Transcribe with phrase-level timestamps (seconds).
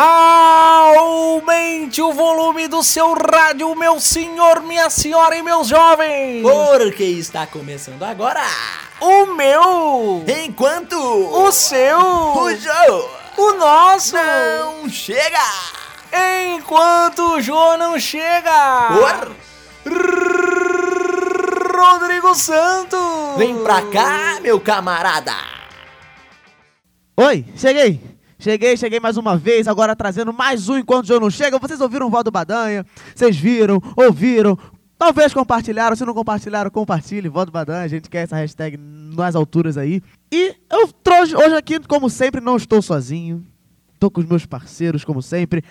[0.00, 6.40] Aumente o volume do seu rádio, meu senhor, minha senhora e meus jovens!
[6.40, 8.44] Porque está começando agora
[9.00, 10.24] O meu!
[10.44, 11.98] Enquanto O seu!
[11.98, 14.14] o jogo O nosso!
[14.14, 15.42] não chega
[16.54, 18.90] Enquanto o Jô não chega!
[18.92, 19.34] Por...
[21.76, 23.36] Rodrigo Santos!
[23.36, 25.34] Vem pra cá, meu camarada
[27.16, 28.07] Oi, cheguei!
[28.38, 31.58] Cheguei, cheguei mais uma vez, agora trazendo mais um Enquanto o João não chega.
[31.58, 32.86] Vocês ouviram o Valdo Badanha?
[33.14, 34.56] Vocês viram, ouviram,
[34.96, 35.96] talvez compartilharam.
[35.96, 37.28] Se não compartilharam, compartilhe.
[37.28, 40.00] Valdo Badanha, a gente quer essa hashtag nas alturas aí.
[40.30, 43.44] E eu trouxe hoje aqui, como sempre, não estou sozinho.
[43.98, 45.64] Tô com os meus parceiros, como sempre.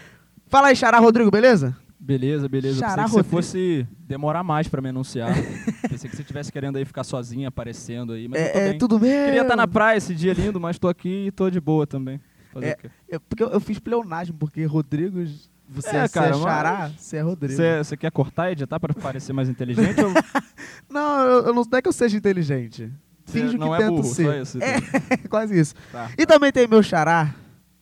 [0.49, 1.73] Fala aí, Xará Rodrigo, beleza?
[1.97, 2.80] Beleza, beleza.
[2.80, 3.38] Xará Pensei que você Rodrigo.
[3.38, 5.34] fosse demorar mais pra me anunciar.
[5.89, 8.70] Pensei que você estivesse querendo aí ficar sozinho, aparecendo aí, mas eu tô É, é
[8.72, 8.77] bem.
[8.77, 9.25] tudo bem.
[9.25, 12.20] Queria estar na praia esse dia lindo, mas tô aqui e tô de boa também.
[12.57, 12.89] Fazer É, o quê?
[13.09, 15.23] É, porque eu, eu fiz pleonasmo, porque Rodrigo,
[15.70, 17.55] você É, é, cara, você é Xará, você é Rodrigo.
[17.55, 20.11] Você você quer cortar e editar pra parecer mais inteligente ou
[20.89, 22.91] Não, eu, eu não, é que eu seja inteligente.
[23.25, 24.03] Finjo não que é tento burro?
[24.03, 24.23] ser.
[24.23, 24.64] Só isso.
[24.64, 25.17] É, então.
[25.30, 25.75] quase isso.
[25.91, 26.09] Tá.
[26.17, 27.36] E também tem meu xará,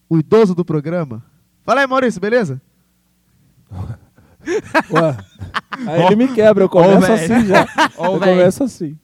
[0.09, 1.23] o idoso do programa.
[1.63, 2.59] Fala aí, Maurício, beleza?
[4.91, 5.17] Ué,
[5.87, 7.13] aí ele me quebra, eu começo velho.
[7.13, 7.67] assim já.
[7.97, 8.97] Ó, eu começo assim.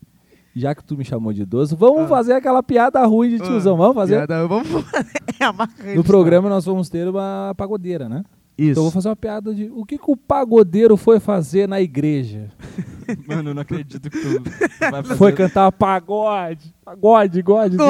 [0.54, 3.76] Já que tu me chamou de idoso, vamos fazer aquela piada ruim de tiozão.
[3.76, 4.16] Vamos fazer?
[4.16, 4.26] Ah.
[4.26, 4.68] Piada, vamos
[5.40, 6.02] é a marca No registrada.
[6.08, 8.22] programa nós vamos ter uma pagodeira, né?
[8.58, 8.72] Isso.
[8.72, 11.80] Então eu vou fazer uma piada de o que, que o pagodeiro foi fazer na
[11.80, 12.48] igreja?
[13.26, 14.42] Mano, eu não acredito que tu
[14.78, 15.16] vai fazer.
[15.16, 16.72] Foi cantar pagode.
[16.84, 17.80] Pagode, God, Deus.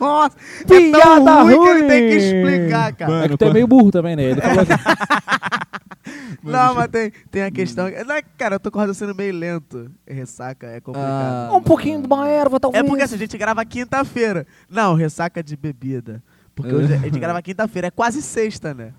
[0.00, 0.36] Nossa,
[0.70, 1.88] é Piada tão ruim, que ele ruim.
[1.88, 3.10] tem que explicar, cara.
[3.10, 4.22] Mano, É que tu é meio burro também, né?
[4.22, 4.72] Ele falou assim,
[6.42, 7.86] não, mas tem, tem a questão.
[8.06, 9.90] Não é, cara, eu tô com o raciocínio meio lento.
[10.06, 11.54] Ressaca é complicado.
[11.54, 12.84] um pouquinho de uma erva, talvez.
[12.84, 14.46] É porque assim, a gente grava quinta-feira.
[14.68, 16.22] Não, ressaca de bebida.
[16.54, 18.92] Porque hoje a gente grava quinta-feira, é quase sexta, né?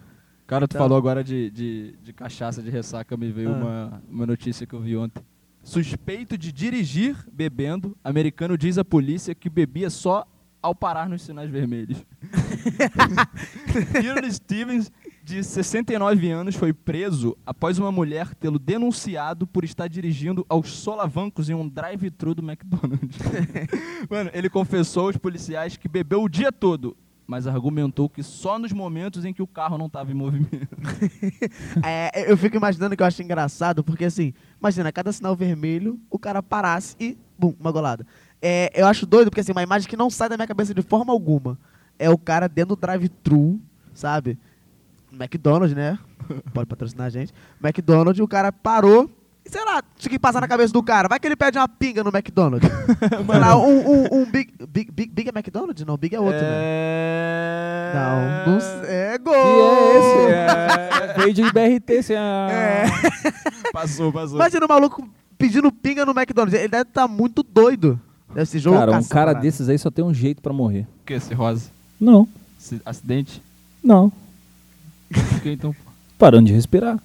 [0.48, 3.58] Cara, tu Então- falou agora de, de, de cachaça de ressaca, me veio Ah.
[3.58, 5.24] uma, uma notícia que eu vi ontem.
[5.64, 10.28] Suspeito de dirigir bebendo, americano diz à polícia que bebia só
[10.62, 12.06] ao parar nos sinais vermelhos.
[14.02, 14.92] Kieran Stevens,
[15.24, 21.50] de 69 anos, foi preso após uma mulher tê-lo denunciado por estar dirigindo aos solavancos
[21.50, 23.18] em um drive-thru do McDonald's.
[24.10, 28.74] Mano, ele confessou aos policiais que bebeu o dia todo, mas argumentou que só nos
[28.74, 30.68] momentos em que o carro não estava em movimento.
[31.86, 36.20] É, eu fico imaginando que eu acho engraçado, porque assim, imagina, cada sinal vermelho, o
[36.20, 38.06] cara parasse e, bum, uma golada.
[38.42, 40.82] É, eu acho doido, porque assim, uma imagem que não sai da minha cabeça de
[40.82, 41.58] forma alguma.
[41.98, 43.60] É o cara dentro do drive-thru,
[43.94, 44.38] sabe?
[45.14, 45.98] McDonald's, né?
[46.54, 47.34] Pode patrocinar a gente.
[47.64, 49.10] McDonald's, o cara parou.
[49.46, 51.08] e, Sei lá, isso que passar na cabeça do cara.
[51.08, 52.70] Vai que ele pede uma pinga no McDonald's.
[52.70, 55.12] Sei lá, um, um, um Big, Big, Big.
[55.12, 55.86] Big é McDonald's?
[55.86, 56.50] Não, Big é outro, né?
[56.50, 57.94] É...
[57.94, 58.90] Não, não sei.
[58.90, 59.34] É gol!
[59.36, 61.12] é esse?
[61.12, 62.86] É, veio de BRT, assim, ah, É.
[63.72, 64.36] Passou, passou.
[64.36, 66.58] Imagina o maluco pedindo pinga no McDonald's.
[66.58, 68.00] Ele deve estar muito doido.
[68.34, 70.88] Deve ser jogo Cara, um cara desses aí só tem um jeito pra morrer.
[71.02, 71.70] O que esse rosa?
[72.00, 72.28] Não,
[72.86, 73.42] acidente?
[73.84, 74.12] não.
[75.46, 75.76] Então?
[76.18, 76.98] Parando de respirar.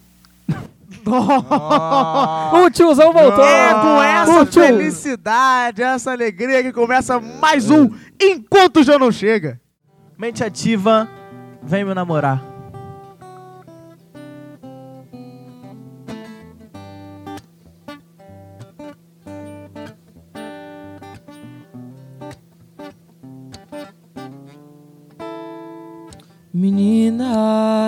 [2.52, 3.44] O tiozão voltou!
[3.44, 9.60] É com essa tio- felicidade, essa alegria que começa mais um Enquanto Já Não Chega.
[10.18, 11.08] Mente ativa,
[11.62, 12.42] vem me namorar.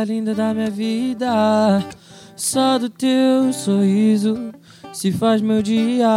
[0.05, 1.85] Linda da minha vida,
[2.37, 4.53] só do teu sorriso
[4.93, 6.09] se faz meu dia.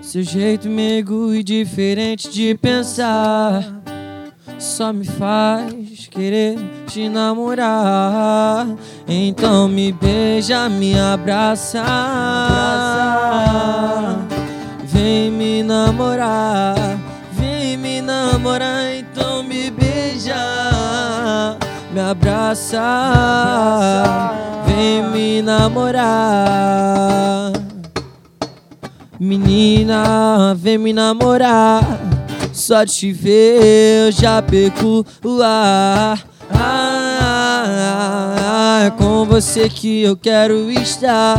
[0.00, 3.82] Seu jeito meigo e diferente de pensar
[4.62, 8.66] só me faz querer te namorar.
[9.08, 11.82] Então me beija, me abraça.
[14.84, 16.76] Vem me namorar,
[17.32, 18.81] vem me namorar,
[22.12, 22.80] abraça,
[24.66, 26.02] vem me namorar.
[29.18, 31.82] Menina, vem me namorar,
[32.52, 36.22] só de te ver eu já perco o ar.
[36.54, 37.62] Ah,
[38.86, 41.38] é com você que eu quero estar,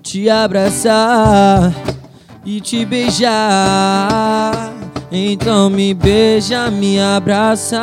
[0.00, 1.72] te abraçar
[2.44, 4.75] e te beijar.
[5.10, 7.82] Então me beija, me abraça.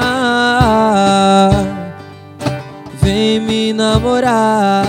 [3.02, 4.86] Vem me namorar,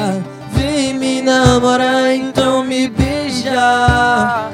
[0.51, 4.51] vem me namorar, então me beija,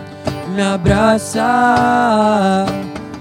[0.54, 1.46] me abraça.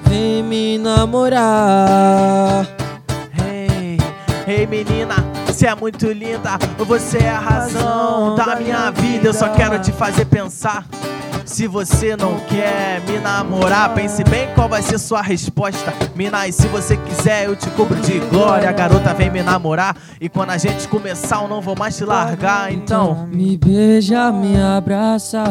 [0.06, 2.68] Vem me namorar.
[4.48, 5.14] Ei menina,
[5.46, 9.28] você é muito linda, você é a razão da minha vida.
[9.28, 10.84] Eu só quero te fazer pensar.
[11.50, 15.92] Se você não quer me namorar, pense bem qual vai ser sua resposta.
[16.16, 18.72] Mina, e se você quiser, eu te cubro de glória.
[18.72, 19.98] Garota, vem me namorar.
[20.22, 22.72] E quando a gente começar, eu não vou mais te largar.
[22.72, 25.44] Então, Me beija, me abraça.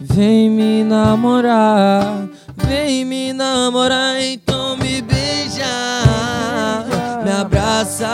[0.00, 2.28] Vem me namorar.
[2.56, 5.64] Vem me namorar, então me beija.
[7.24, 8.06] Me abraça.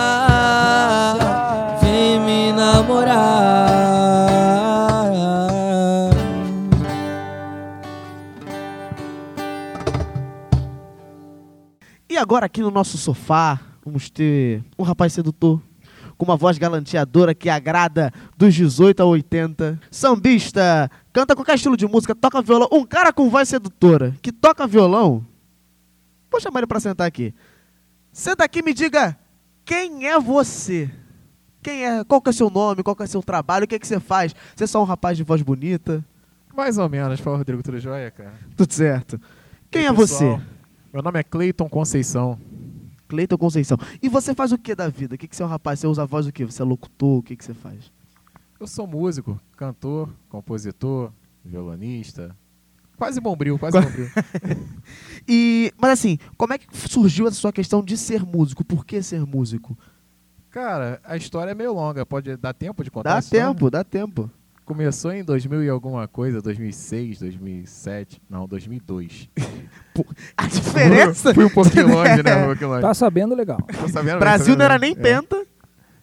[1.83, 4.30] Vem me namorar.
[12.21, 15.61] Agora aqui no nosso sofá, vamos ter um rapaz sedutor
[16.17, 19.81] com uma voz galanteadora que agrada dos 18 a 80.
[19.91, 22.69] Sambista, canta qualquer estilo de música, toca violão.
[22.71, 25.25] Um cara com voz sedutora que toca violão.
[26.31, 27.35] Vou chamar ele pra sentar aqui.
[28.13, 29.17] Senta aqui e me diga
[29.65, 30.91] quem é você.
[31.63, 32.05] Quem é?
[32.05, 32.83] Qual que é seu nome?
[32.83, 33.65] Qual que é seu trabalho?
[33.65, 34.35] O que, que você faz?
[34.55, 36.05] Você é só um rapaz de voz bonita?
[36.55, 38.35] Mais ou menos, fala Rodrigo, tudo jóia, cara?
[38.57, 39.21] Tudo certo.
[39.71, 40.43] Quem E é pessoal, você?
[40.93, 42.39] Meu nome é Cleiton Conceição.
[43.07, 43.79] Cleiton Conceição.
[44.03, 45.15] E você faz o que da vida?
[45.15, 45.79] O que, que você é um rapaz?
[45.79, 46.45] Você usa a voz do quê?
[46.45, 47.19] Você é locutor?
[47.19, 47.93] O que, que você faz?
[48.59, 51.13] Eu sou músico, cantor, compositor,
[51.45, 52.37] violonista.
[52.97, 54.09] Quase bombril, quase bombril.
[55.29, 58.65] E, mas assim, como é que surgiu essa sua questão de ser músico?
[58.65, 59.79] Por que ser músico?
[60.51, 63.85] Cara, a história é meio longa, pode dar tempo de contar Dá a tempo, dá
[63.85, 64.29] tempo.
[64.75, 69.29] Começou em 2000 e alguma coisa, 2006, 2007, não, 2002.
[70.39, 71.35] A diferença?
[71.35, 72.37] Fui um pouquinho longe, né?
[72.37, 72.83] Um pouquinho longe.
[72.83, 73.59] Tá sabendo legal.
[73.61, 74.95] Tô sabendo, Brasil sabendo não era nem É.
[74.95, 75.45] penta.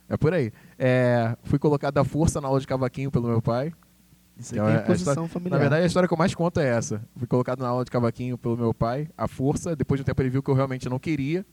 [0.09, 0.51] É por aí.
[0.77, 3.71] É, fui colocado à força na aula de cavaquinho pelo meu pai.
[4.37, 5.51] Isso Então, aqui é é a posição história- familiar.
[5.51, 7.01] Na verdade, a história que eu mais conto é essa.
[7.15, 9.77] Fui colocado na aula de cavaquinho pelo meu pai, à força.
[9.77, 11.45] Depois de um tempo ele viu que eu realmente não queria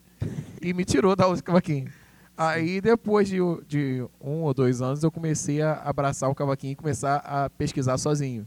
[0.60, 1.86] e me tirou da aula de cavaquinho.
[2.36, 3.36] Aí, depois de,
[3.66, 7.96] de um ou dois anos, eu comecei a abraçar o cavaquinho e começar a pesquisar
[7.96, 8.46] sozinho.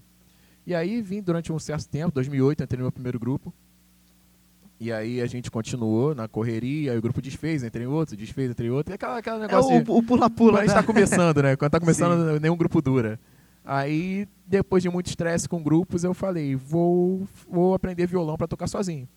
[0.65, 3.53] E aí, vim durante um certo tempo, 2008, entrei no meu primeiro grupo.
[4.79, 8.51] E aí, a gente continuou na correria, aí o grupo desfez, entrei em outro, desfez,
[8.51, 8.93] entrei em outro.
[8.93, 10.51] E aquela, aquela é negócio de- o pula-pula.
[10.59, 10.83] quando gente né?
[10.83, 11.55] começando, né?
[11.55, 13.17] Quando tá começando, nenhum grupo dura.
[13.63, 18.67] Aí, depois de muito estresse com grupos, eu falei, vou, vou aprender violão pra tocar
[18.67, 19.07] sozinho.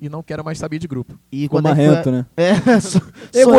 [0.00, 1.18] E não quero mais saber de grupo.
[1.30, 2.26] E Ficou quando é que marrento, foi- né?
[2.36, 3.10] É, sou, sou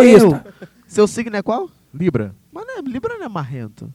[0.03, 0.43] Egoísta.
[0.61, 0.67] eu.
[0.87, 1.69] Seu signo é qual?
[1.93, 2.33] Libra.
[2.51, 3.93] Mas não é, Libra não é marrento.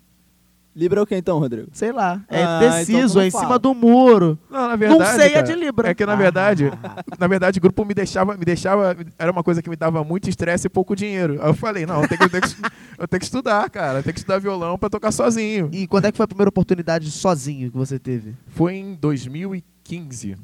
[0.75, 1.69] Libra é o que então, Rodrigo?
[1.73, 2.23] Sei lá.
[2.29, 3.45] É Ah, então é em fala.
[3.45, 4.39] cima do muro.
[4.51, 5.01] Não, na verdade.
[5.01, 5.89] não sei, é cara, de Libra.
[5.89, 6.71] É que na verdade,
[7.19, 10.29] na verdade, o grupo me deixava, me deixava, era uma coisa que me dava muito
[10.29, 11.39] estresse e pouco dinheiro.
[11.41, 12.55] Aí eu falei, não, eu tenho que, eu tenho que,
[12.99, 15.71] eu tenho que estudar, cara, eu tenho que estudar violão pra tocar sozinho.
[15.73, 18.35] E quando é que foi a primeira oportunidade sozinho que você teve?
[18.49, 20.37] Foi em 2015.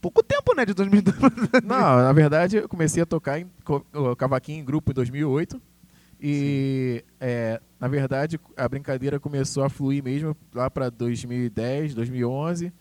[0.00, 0.64] Pouco tempo, né?
[0.64, 1.16] De 2002.
[1.64, 3.46] Não, na verdade, eu comecei a tocar em
[4.16, 5.60] cavaquinho em grupo em 2008.
[6.22, 12.72] E, é, na verdade, a brincadeira começou a fluir mesmo lá para 2010, 2011.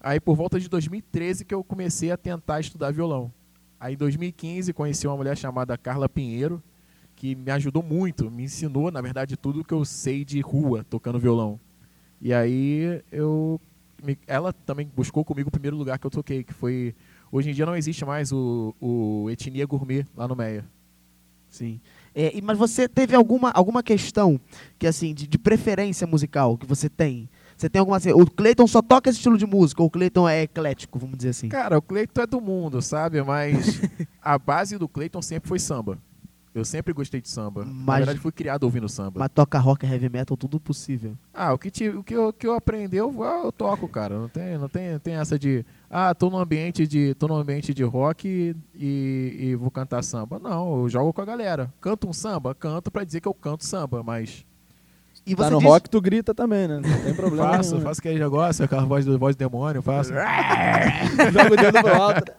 [0.00, 3.32] Aí, por volta de 2013, que eu comecei a tentar estudar violão.
[3.78, 6.62] Aí, em 2015, conheci uma mulher chamada Carla Pinheiro,
[7.16, 11.18] que me ajudou muito, me ensinou, na verdade, tudo que eu sei de rua, tocando
[11.18, 11.58] violão.
[12.20, 13.60] E aí, eu
[14.02, 16.94] me- ela também buscou comigo o primeiro lugar que eu toquei, que foi...
[17.30, 20.64] Hoje em dia não existe mais o, o Etnia Gourmet lá no Meia.
[21.48, 21.80] Sim.
[22.14, 24.40] É, mas você teve alguma, alguma questão
[24.78, 27.28] que assim de, de preferência musical que você tem?
[27.56, 30.28] Você tem alguma assim, o Cleiton só toca esse estilo de música ou o Cleiton
[30.28, 31.48] é eclético, vamos dizer assim?
[31.48, 33.22] Cara, o Cleiton é do mundo, sabe?
[33.22, 33.80] Mas
[34.20, 35.98] a base do Cleiton sempre foi samba.
[36.54, 37.64] Eu sempre gostei de samba.
[37.64, 39.20] Na Mas- verdade, fui criado ouvindo samba.
[39.20, 41.14] Mas toca rock, heavy metal, tudo possível.
[41.32, 44.18] Ah, o que, te, o que, eu, que eu aprendi, eu, eu toco, cara.
[44.18, 47.72] Não tem, não tem, tem essa de, ah, tô no ambiente de, tô no ambiente
[47.72, 50.38] de rock e, e vou cantar samba.
[50.38, 51.72] Não, eu jogo com a galera.
[51.80, 52.54] Canto um samba?
[52.54, 54.44] Canto pra dizer que eu canto samba, mas
[55.26, 56.80] E Tá no disse- rock, tu grita também, né?
[56.84, 57.48] Não tem problema.
[57.48, 57.88] faço, nenhum, né?
[57.88, 60.12] faço aquele negócio, aquela voz do, voz do demônio, faço.
[61.32, 62.32] Joga o dedo pro alto.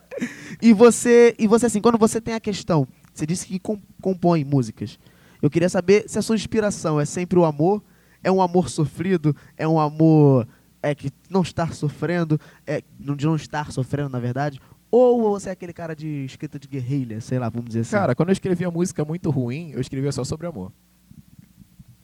[0.62, 4.44] E você, e você assim, quando você tem a questão, você disse que com- compõe
[4.44, 4.98] músicas.
[5.42, 7.84] Eu queria saber se a sua inspiração é sempre o amor,
[8.24, 10.48] é um amor sofrido, é um amor
[10.82, 14.60] é que não estar sofrendo, é não- de não estar sofrendo, na verdade,
[14.92, 17.92] ou você é aquele cara de escrita de guerrilha, sei lá, vamos dizer assim.
[17.92, 20.72] Cara, quando eu escrevia música muito ruim, eu escrevia só sobre amor.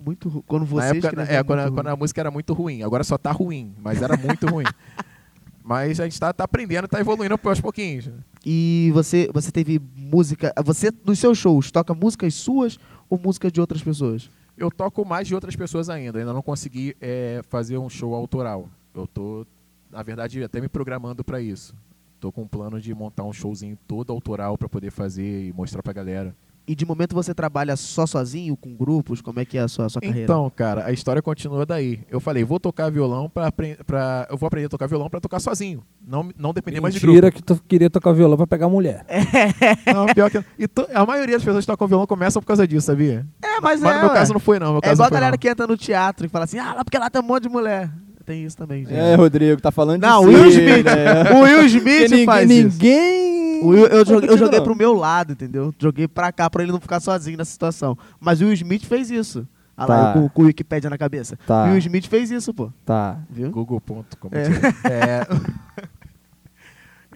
[0.03, 2.53] muito ru- quando você Na época, escrevia é, quando, a- quando a música era muito
[2.53, 2.83] ruim.
[2.83, 4.63] Agora só tá ruim, mas era muito ruim.
[5.63, 8.09] Mas a gente tá, tá aprendendo, tá evoluindo aos pouquinhos.
[8.45, 10.53] E você, você teve música.
[10.63, 14.29] Você, nos seus shows, toca músicas suas ou músicas de outras pessoas?
[14.57, 16.19] Eu toco mais de outras pessoas ainda.
[16.19, 18.69] Ainda não consegui é, fazer um show autoral.
[18.93, 19.45] Eu tô,
[19.91, 21.75] na verdade, até me programando para isso.
[22.19, 25.81] tô com um plano de montar um showzinho todo autoral pra poder fazer e mostrar
[25.83, 26.35] pra galera.
[26.71, 29.21] E de momento você trabalha só sozinho, com grupos?
[29.23, 30.21] Como é que é a sua, a sua carreira?
[30.21, 32.01] Então, cara, a história continua daí.
[32.11, 33.51] Eu falei, vou tocar violão pra,
[33.87, 36.99] pra eu vou aprender a tocar violão pra tocar sozinho, não não depender mais de
[36.99, 37.13] grupo.
[37.15, 39.03] Mentira que tu queria tocar violão pra pegar mulher.
[39.91, 42.67] Não, pior que e to- a maioria das pessoas que tocam violão começam por causa
[42.67, 43.25] disso, sabia?
[43.43, 44.15] É, mas, Mas é, no meu ué.
[44.15, 45.37] caso não foi não, meu É caso igual a não foi, galera não.
[45.39, 47.49] que entra no teatro e fala assim, ah, lá porque lá tem um monte de
[47.49, 47.89] mulher.
[48.27, 48.95] Tem isso também, gente.
[48.95, 50.85] É, Rodrigo, tá falando Não, o de Will si, Smith.
[50.85, 51.31] né?
[51.33, 52.63] O Will Smith ninguém, faz isso.
[52.77, 53.38] ninguém...
[53.63, 55.73] O Will- eu, joguei, eu joguei pro meu lado, entendeu?
[55.77, 57.97] Joguei pra cá pra ele não ficar sozinho nessa situação.
[58.19, 59.47] Mas o Will Smith fez isso.
[59.75, 60.19] Ah lá, Tá.
[60.19, 61.37] eu com, com o Wikipedia na cabeça.
[61.47, 61.63] Tá.
[61.65, 62.71] O Will Smith fez isso, pô.
[62.85, 63.19] Tá.
[63.29, 63.49] Viu?
[63.51, 64.29] Google.com.
[64.31, 64.49] É.
[64.89, 65.27] É.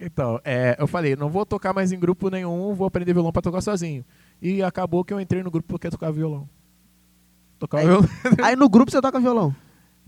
[0.00, 3.42] então, é, eu falei, não vou tocar mais em grupo nenhum, vou aprender violão pra
[3.42, 4.04] tocar sozinho.
[4.42, 6.48] E acabou que eu entrei no grupo porque eu tocava violão.
[7.58, 8.08] Tocava Aí- violão.
[8.42, 9.54] Aí no grupo você toca violão.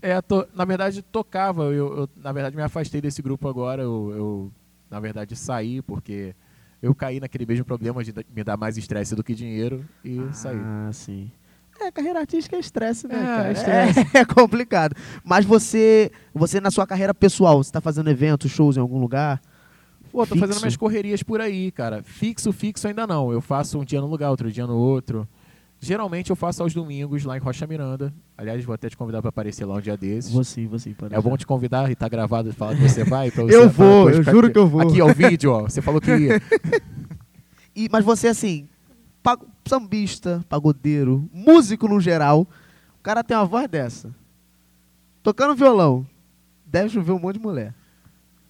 [0.01, 1.63] É, to- na verdade tocava.
[1.65, 3.81] Eu, eu, na verdade me afastei desse grupo agora.
[3.81, 4.51] Eu, eu,
[4.89, 6.35] na verdade saí porque
[6.81, 10.59] eu caí naquele mesmo problema de me dar mais estresse do que dinheiro e saí.
[10.59, 11.31] Ah, sim.
[11.79, 13.47] É, carreira artística é estresse, né, É, cara?
[13.49, 13.99] é estresse.
[14.17, 14.95] É, complicado.
[15.23, 19.39] Mas você, você na sua carreira pessoal, você tá fazendo eventos, shows em algum lugar?
[20.11, 20.39] Pô, tô Fixo?
[20.39, 22.01] fazendo minhas correrias por aí, cara.
[22.01, 23.31] Fixo, fixo ainda não.
[23.31, 25.27] Eu faço um dia num lugar, outro dia no outro.
[25.79, 28.11] Geralmente eu faço aos domingos lá em Rocha Miranda.
[28.35, 30.31] Aliás, vou até te convidar pra aparecer lá um dia desses.
[30.31, 30.93] Vou sim, vou sim.
[30.93, 33.29] pode É bom te convidar e tá gravado e falar que você vai.
[33.31, 34.81] Você, Eu vou, eu juro aqui- que eu vou.
[34.81, 35.61] Aqui, ó, o vídeo, ó.
[35.63, 36.41] Você falou que ia.
[37.75, 38.67] E, mas você, assim,
[39.21, 42.41] pa- sambista, pagodeiro, músico no geral,
[42.99, 44.09] o cara tem uma voz dessa.
[45.21, 46.03] Tocando violão,
[46.65, 47.75] deve chover um monte de mulher.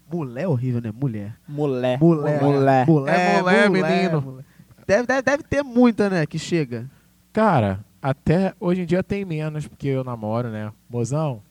[0.10, 0.94] Mulher é horrível, né?
[0.98, 1.36] Mulher.
[1.46, 2.00] Mulher.
[2.00, 2.42] Mulher.
[2.42, 2.88] Mulher.
[2.88, 4.22] É mulher, menino.
[4.22, 4.46] mulher.
[4.88, 6.90] Deve, deve, deve ter muita, né, que chega.
[7.38, 10.72] Cara, até hoje em dia tem menos, porque eu namoro, né?
[10.90, 11.44] Mozão,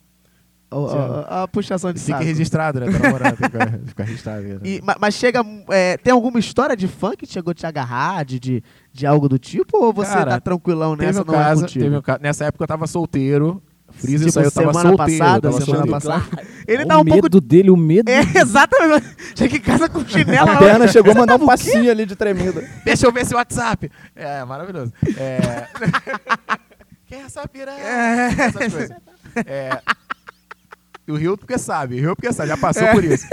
[0.69, 2.25] ó, ó, a puxação de fica saco.
[2.25, 2.87] registrado, né?
[2.91, 4.43] Tá namorando, fica, fica registrado.
[4.43, 4.59] né?
[4.65, 5.45] E, ma- mas chega.
[5.71, 9.29] é, tem alguma história de fã que chegou a te agarrar, de, de, de algo
[9.29, 9.77] do tipo?
[9.79, 11.23] Ou você Cara, tá tranquilão Teve nessa?
[11.23, 11.85] um não é caso, contigo?
[11.85, 12.19] teve um caso.
[12.21, 13.63] Nessa época eu tava solteiro.
[13.99, 15.19] Frisa Tipo, eu tava semana solteiro.
[15.25, 16.21] passada, tava semana solteiro.
[16.21, 16.47] passada.
[16.67, 17.41] Ele o tá um medo pouco.
[17.41, 18.09] dele, o medo.
[18.11, 19.07] É, exatamente.
[19.37, 20.53] Chega em casa com chinela.
[20.53, 22.65] A perna chegou a mandar um passinho ali de tremida.
[22.85, 23.91] Deixa eu ver esse WhatsApp.
[24.15, 24.93] É, maravilhoso.
[25.17, 25.67] É...
[27.07, 27.79] Quem é essa piranha?
[27.81, 28.91] Essas coisas.
[29.47, 29.81] É...
[31.09, 33.27] E o Rio porque sabe, o Rio porque sabe, já passou por isso.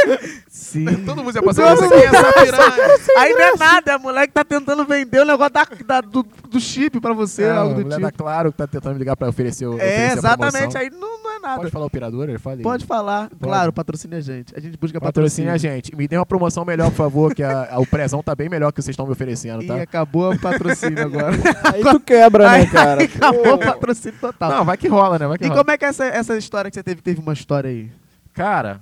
[0.48, 0.86] Sim.
[1.06, 1.94] Todo mundo já passou por isso.
[1.94, 2.98] É essa piranha?
[3.18, 6.02] Aí não é nada, é a mulher que tá tentando vender o negócio da, da-
[6.02, 8.00] do, do chip pra você, É, algo do tipo.
[8.02, 10.52] da Claro que tá tentando me ligar pra oferecer o É, oferecer a exatamente.
[10.58, 10.82] promoção.
[10.82, 11.56] Aí não, não é nada.
[11.58, 12.38] Pode falar operadora?
[12.40, 12.62] Falei.
[12.62, 13.30] Pode falar.
[13.42, 14.54] Claro, patrocine a gente.
[14.56, 15.52] A gente busca patrocínio.
[15.52, 15.96] a gente.
[15.96, 18.72] Me dê uma promoção melhor, por favor, que a- a- o prezão tá bem melhor
[18.72, 19.82] que vocês estão me oferecendo, Ih, tá?
[19.82, 21.36] acabou o patrocínio agora.
[21.74, 23.02] Aí tu quebra, né, Aí- cara?
[23.02, 24.52] aí acabou o patrocínio total.
[24.52, 25.28] Não, vai que rola, né?
[25.28, 25.60] Vai que e rola.
[25.62, 27.02] como é que é essa, essa história que você teve?
[27.02, 27.92] Teve uma história aí.
[28.34, 28.82] Cara,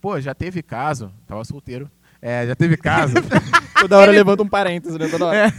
[0.00, 1.10] pô, já teve caso.
[1.26, 1.90] Tava solteiro.
[2.20, 3.14] É, já teve caso.
[3.80, 5.08] Toda hora levanta um parênteses, né?
[5.08, 5.52] Toda hora.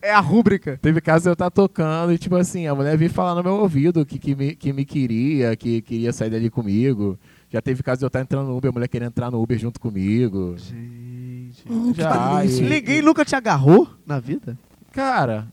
[0.00, 0.78] É a rúbrica.
[0.80, 3.54] teve caso de eu estar tocando e, tipo assim, a mulher vir falar no meu
[3.54, 7.18] ouvido que, que, me, que me queria, que queria sair dali comigo.
[7.50, 9.58] Já teve caso de eu estar entrando no Uber, a mulher querendo entrar no Uber
[9.58, 10.54] junto comigo.
[10.58, 11.64] Gente.
[11.96, 14.56] Já, e- Ninguém nunca te agarrou na vida?
[14.92, 15.48] Cara,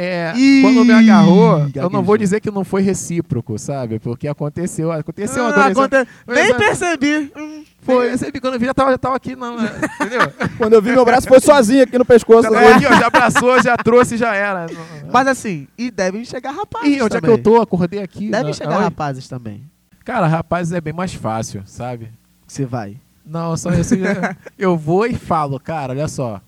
[0.00, 3.98] é, Ih, quando me agarrou, eu não vou dizer que não foi recíproco, sabe?
[3.98, 7.32] Porque aconteceu, aconteceu Ah, aconte- Nem percebi.
[7.36, 8.06] Hum, Foi, Foi.
[8.06, 9.68] eu recebi quando eu vi, já tava, já tava aqui, não, né?
[10.00, 10.20] entendeu?
[10.56, 12.42] Quando eu vi meu braço, foi sozinho aqui no pescoço.
[12.44, 12.60] Já, né?
[12.60, 14.66] tava aqui, ó, já abraçou, já trouxe, já era.
[15.12, 17.30] Mas assim, e devem chegar rapazes Ih, onde é que também.
[17.36, 17.60] eu tô?
[17.60, 18.30] Acordei aqui.
[18.30, 18.84] Devem Não, chegar oi?
[18.84, 19.62] rapazes também.
[20.04, 22.10] Cara, rapazes é bem mais fácil, sabe?
[22.46, 22.96] Você vai.
[23.26, 23.96] Não, só isso.
[23.98, 26.40] já- eu vou e falo, cara, olha só.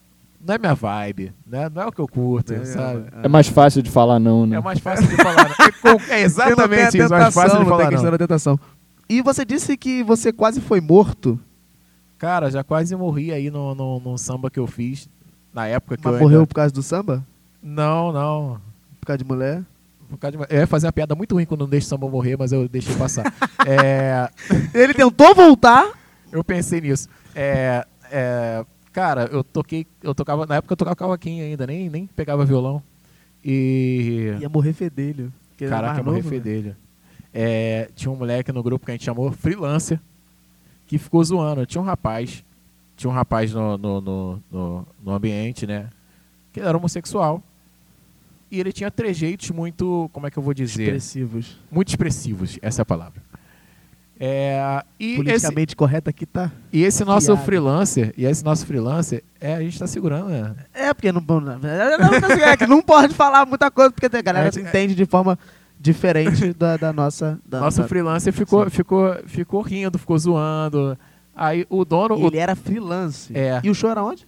[0.44, 1.68] Não é minha vibe, né?
[1.72, 3.04] Não é o que eu curto, sabe?
[3.22, 4.56] É mais fácil de falar não, né?
[4.56, 5.48] É mais fácil de falar.
[5.48, 5.54] né?
[6.10, 7.90] É, é exatamente isso, mais fácil de não tem falar.
[8.02, 8.10] Não.
[8.10, 8.58] da tentação.
[9.08, 11.38] E você disse que você quase foi morto,
[12.20, 15.08] Cara, já quase morri aí no, no, no samba que eu fiz.
[15.54, 16.20] Na época que mas eu.
[16.20, 17.26] morreu ainda- por causa do samba?
[17.62, 18.60] Não, não.
[19.00, 19.62] Por causa de mulher?
[20.08, 22.06] Por causa de- Eu ia fazer uma piada muito ruim quando não deixo o samba
[22.10, 23.24] morrer, mas eu deixei passar.
[23.66, 24.28] é,
[24.74, 25.90] Ele tentou voltar.
[26.30, 27.08] eu pensei nisso.
[27.34, 29.86] É, é, cara, eu toquei.
[30.02, 30.46] Eu tocava.
[30.46, 32.82] Na época eu tocava cavaquinho ainda, nem, nem pegava violão.
[33.44, 34.36] E.
[34.40, 35.32] Ia morrer fedelho.
[35.58, 36.36] Caraca, eu morri novo, né?
[36.36, 36.76] fedelho.
[37.32, 40.00] É, tinha um moleque no grupo que a gente chamou Freelancer,
[40.86, 41.66] que ficou zoando.
[41.66, 42.44] Tinha um rapaz,
[42.96, 45.88] tinha um rapaz no, no, no, no, no ambiente, né?
[46.52, 47.42] Que ele era homossexual.
[48.50, 50.82] E ele tinha trejeitos muito, como é que eu vou dizer?
[50.82, 51.56] Expressivos.
[51.70, 53.22] Muito expressivos, essa é a palavra.
[54.22, 56.52] É, e, esse, Politicamente correto aqui tá.
[56.70, 60.54] e esse nosso freelancer, e esse nosso freelancer, é, a gente tá segurando, né?
[60.74, 64.50] É, porque não, não, não, não, é não pode falar muita coisa, porque a galera
[64.54, 65.38] É, entende de forma
[65.78, 67.40] diferente da, da nossa.
[67.46, 68.70] Da, Nosso da- freelancer ficou, Sim.
[68.70, 70.98] ficou, ficou rindo, ficou zoando.
[71.34, 73.34] Aí o dono, o, Ele era freelance.
[73.34, 73.58] É.
[73.64, 74.26] E o show era onde?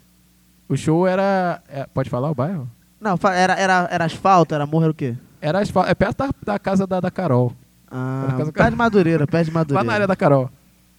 [0.70, 1.60] o show era.
[1.68, 2.66] é, pode falar o bairro?
[2.98, 5.14] Não, era, era, era asfalto, era morro, era o quê?
[5.38, 7.52] Era asfal- é perto da, da casa da, da Carol.
[7.92, 9.84] Ah, do pé de Madureira, pé de Lá Madureira.
[9.86, 10.48] na área da Carol.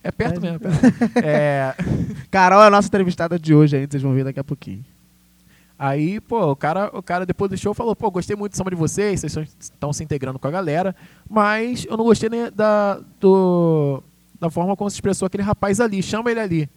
[0.04, 0.58] É perto mesmo.
[0.58, 1.12] é perto.
[1.26, 1.74] É,
[2.30, 4.84] Carol é a nossa entrevistada de hoje ainda, vocês vão ver daqui a pouquinho.
[5.80, 8.70] Aí, pô, o cara, o cara depois do show falou, pô, gostei muito do samba
[8.70, 10.96] de vocês, vocês estão se integrando com a galera,
[11.30, 14.02] mas eu não gostei nem da, do,
[14.40, 16.70] da forma como se expressou aquele rapaz ali, chama ele ali.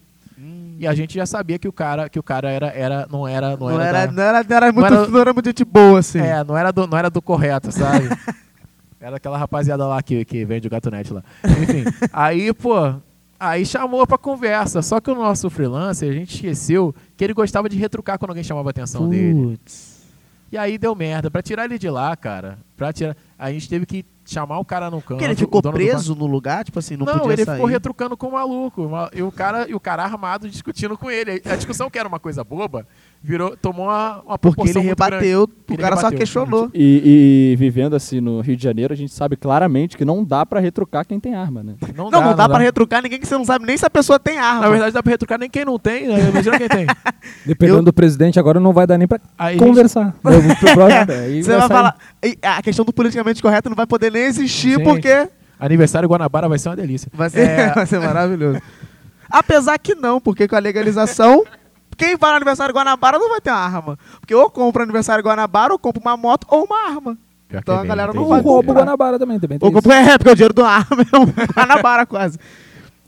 [0.79, 3.51] E a gente já sabia que o cara, que o cara era, era, não era,
[3.57, 5.65] não, Não, era, era, da- não, era, não, era muito, era- não era muito gente
[5.65, 6.19] boa, assim.
[6.19, 8.07] é, não era do, não era do correto, sabe?
[8.99, 11.23] Era aquela rapaziada lá que, que vende o gatonete lá.
[11.43, 12.95] Enfim, aí, pô,
[13.39, 17.69] aí chamou pra conversa, só que o nosso freelancer, a gente esqueceu que ele gostava
[17.69, 19.57] de retrucar quando alguém chamava a atenção dele.
[19.57, 19.97] Putz.
[20.51, 21.29] E aí deu merda.
[21.29, 24.89] Pra tirar ele de lá, cara, pra tirar, a gente teve que chamar o cara
[24.89, 25.07] no canto.
[25.09, 27.55] Porque ele ficou preso no lugar, tipo assim, não, Não, podia ele sair.
[27.55, 28.87] ficou retrucando com o maluco.
[28.89, 31.41] ma- E o cara, e o cara armado discutindo com ele.
[31.45, 32.85] A discussão que era uma coisa boba,
[33.23, 36.19] virou, tomou uma, uma Porque ele rebateu, o Ele cara só rebateu.
[36.19, 36.69] questionou.
[36.73, 40.45] E, e vivendo assim no Rio de Janeiro, a gente sabe claramente que não dá
[40.45, 41.75] pra retrucar quem tem arma, né?
[41.95, 44.19] Não, Não, não dá, pra retrucar ninguém que você não sabe nem se a pessoa
[44.19, 44.61] tem arma.
[44.61, 46.29] Na verdade, dá pra retrucar nem quem não tem, né?
[46.29, 46.85] Imagina quem tem.
[47.45, 50.13] Dependendo Eu- do presidente, agora não vai dar nem pra Aí conversar.
[50.21, 50.31] Pro
[50.73, 51.97] próximo, você vai sair- falar.
[52.43, 54.83] A questão do politicamente correto não vai poder nem existir Sim.
[54.83, 57.09] porque Aniversário Guanabara vai ser uma delícia.
[57.13, 58.61] vai ser, É, vai ser maravilhoso.
[59.29, 61.43] Apesar que não, porque com a legalização,
[61.97, 63.99] quem vai no aniversário Guanabara não vai ter uma arma.
[64.19, 67.17] Porque ou compra aniversário Guanabara, ou compra uma moto ou uma arma.
[67.49, 68.47] pior Então é a bem, galera não O vai isso.
[68.47, 68.81] roubo comprar.
[68.83, 72.37] Guanabara também, também Ou compra, é, porque o dinheiro do arma é um Guanabara quase.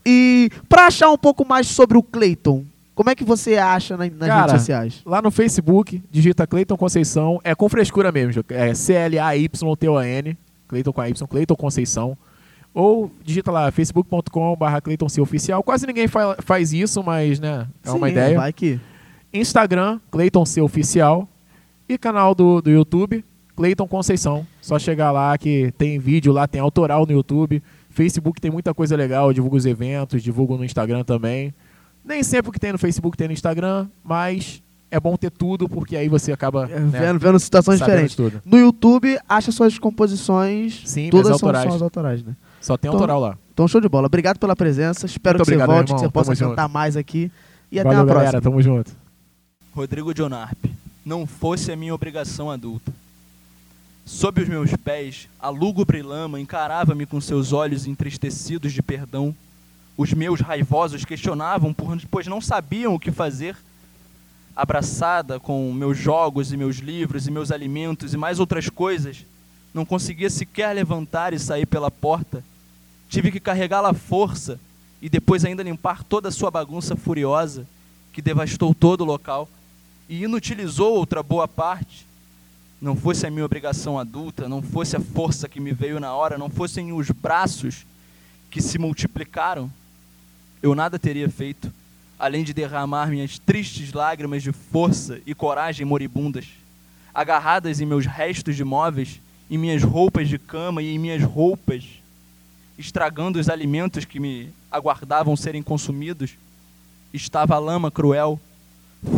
[0.05, 2.63] E pra achar um pouco mais sobre o Clayton,
[2.95, 5.01] como é que você acha na- nas Cara, redes sociais?
[5.05, 7.39] Lá no Facebook, digita Cleiton Conceição.
[7.43, 8.43] É com frescura mesmo.
[8.49, 10.37] É C-L-A-Y-T-O-N.
[10.69, 12.17] Cleiton com a Y, Cleiton Conceição.
[12.73, 15.61] Ou digita lá, facebook.com.br Cleiton C Oficial.
[15.63, 18.37] Quase ninguém fa- faz isso, mas, né, é uma Sim, ideia.
[18.37, 18.79] Vai que.
[19.33, 21.27] Instagram, Cleiton C Oficial.
[21.87, 24.45] E canal do, do YouTube, Cleiton Conceição.
[24.61, 27.63] Só chegar lá que tem vídeo lá, tem autoral no YouTube.
[27.89, 31.51] Facebook tem muita coisa legal, eu divulgo os eventos, divulgo no Instagram também.
[32.05, 35.67] Nem sempre o que tem no Facebook tem no Instagram, mas é bom ter tudo,
[35.69, 38.15] porque aí você acaba É, né, vendo, vendo situações diferentes.
[38.15, 38.41] tudo.
[38.45, 40.81] No YouTube, acha suas composições.
[40.85, 41.65] Sim, todas são, autorais.
[41.67, 42.35] são as autorais, né?
[42.61, 43.37] Só tem Então, autoral lá.
[43.53, 44.07] Então, show de bola.
[44.07, 45.05] Obrigado pela presença.
[45.05, 47.31] Espero Muito que obrigado, você volte, que você possa Tamo cantar mais aqui.
[47.71, 48.23] E até Valeu, a próxima.
[48.25, 48.41] galera.
[48.41, 48.91] Tamo junto.
[49.75, 50.57] Rodrigo Jonarp,
[51.05, 52.91] não fosse a minha obrigação adulta.
[54.05, 59.35] Sob os meus pés, a lúgubre lama encarava-me com seus olhos entristecidos de perdão.
[59.95, 63.55] Os meus raivosos questionavam, por- pois não sabiam o que fazer.
[64.61, 69.25] Abraçada com meus jogos e meus livros e meus alimentos e mais outras coisas,
[69.73, 72.43] não conseguia sequer levantar e sair pela porta.
[73.07, 74.59] Tive que carregá-la à força
[75.01, 77.65] e depois ainda limpar toda a sua bagunça furiosa,
[78.11, 79.47] que devastou todo o local
[80.09, 82.05] e inutilizou outra boa parte.
[82.81, 86.37] Não fosse a minha obrigação adulta, não fosse a força que me veio na hora,
[86.37, 87.85] não fossem os braços
[88.51, 89.71] que se multiplicaram,
[90.61, 91.71] eu nada teria feito,
[92.19, 96.45] além de derramar minhas tristes lágrimas de força e coragem moribundas,
[97.13, 101.85] agarradas em meus restos de móveis, em minhas roupas de cama e em minhas roupas,
[102.77, 106.31] estragando os alimentos que me aguardavam serem consumidos,
[107.13, 108.39] estava a lama cruel,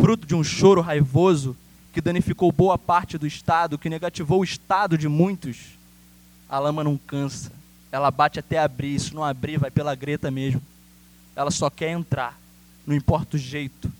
[0.00, 1.56] fruto de um choro raivoso
[1.92, 5.58] que danificou boa parte do Estado, que negativou o Estado de muitos.
[6.48, 7.52] A lama não cansa,
[7.90, 10.62] ela bate até abrir, se não abrir, vai pela greta mesmo.
[11.36, 12.38] Ela só quer entrar,
[12.86, 13.92] não importa o jeito.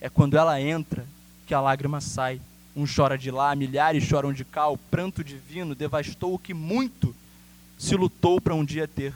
[0.00, 1.06] É quando ela entra
[1.46, 2.40] que a lágrima sai.
[2.74, 7.14] Um chora de lá, milhares choram de cá, o pranto divino devastou o que muito
[7.78, 9.14] se lutou para um dia ter.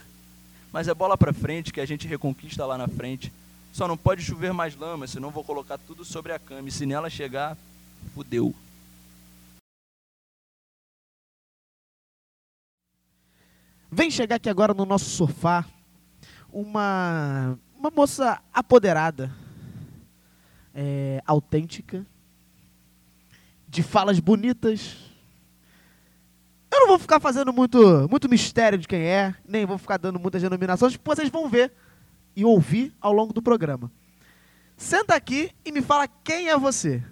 [0.70, 3.32] Mas é bola para frente que a gente reconquista lá na frente.
[3.72, 6.68] Só não pode chover mais lama, senão vou colocar tudo sobre a cama.
[6.68, 7.56] E se nela chegar,
[8.14, 8.54] fudeu.
[13.90, 15.64] Vem chegar aqui agora no nosso sofá
[16.52, 19.32] uma, uma moça apoderada,
[20.74, 22.04] é, autêntica,
[23.68, 24.96] de falas bonitas.
[26.72, 30.18] Eu não vou ficar fazendo muito, muito mistério de quem é, nem vou ficar dando
[30.18, 31.72] muitas denominações, porque vocês vão ver
[32.34, 33.90] e ouvir ao longo do programa.
[34.76, 37.02] Senta aqui e me fala quem é você,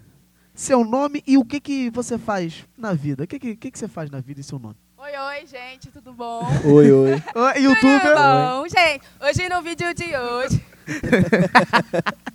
[0.53, 3.23] seu nome e o que, que você faz na vida.
[3.23, 4.77] O que, que, que, que você faz na vida e seu nome?
[5.05, 6.41] Oi, oi, gente, tudo bom?
[6.65, 7.11] Oi, oi.
[7.35, 8.01] Oi, youtuber.
[8.01, 9.05] Tudo bom, gente?
[9.21, 10.65] Hoje no vídeo de hoje.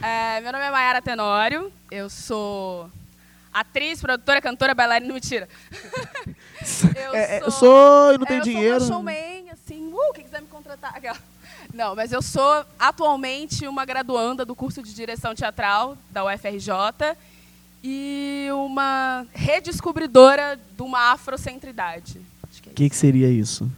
[0.00, 2.88] É, meu nome é Mayara Tenório, eu sou
[3.52, 5.48] atriz, produtora, cantora, bailarina, mentira.
[6.94, 8.80] eu É, é, eu sou e não é, tenho eu dinheiro.
[8.80, 10.94] Sou uma showman, assim, uh, quem quiser me contratar.
[11.74, 16.70] Não, mas eu sou atualmente uma graduanda do curso de direção teatral da UFRJ
[17.82, 22.20] e uma redescobridora de uma afrocentridade.
[22.62, 23.70] Que é O que, que seria isso?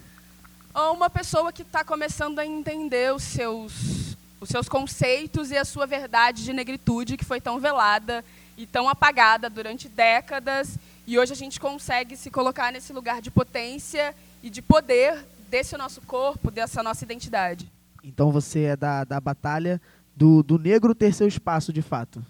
[0.92, 5.86] uma pessoa que está começando a entender os seus, os seus conceitos e a sua
[5.86, 8.24] verdade de negritude que foi tão velada
[8.56, 10.78] e tão apagada durante décadas.
[11.06, 15.76] E hoje a gente consegue se colocar nesse lugar de potência e de poder desse
[15.76, 17.68] nosso corpo, dessa nossa identidade.
[18.02, 19.80] Então você é da, da batalha
[20.16, 22.24] do, do negro ter seu espaço de fato.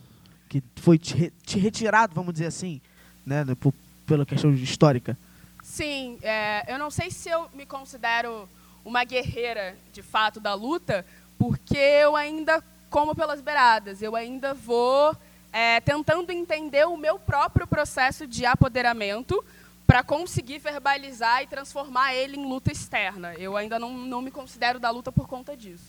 [0.50, 2.80] Que foi te, re- te retirado, vamos dizer assim,
[3.24, 3.72] né, por-
[4.04, 5.16] pela questão histórica.
[5.62, 8.46] Sim, é, eu não sei se eu me considero
[8.84, 11.06] uma guerreira de fato da luta,
[11.38, 15.14] porque eu ainda como pelas beiradas, eu ainda vou
[15.52, 19.44] é, tentando entender o meu próprio processo de apoderamento
[19.86, 23.34] para conseguir verbalizar e transformar ele em luta externa.
[23.34, 25.84] Eu ainda não, não me considero da luta por conta disso.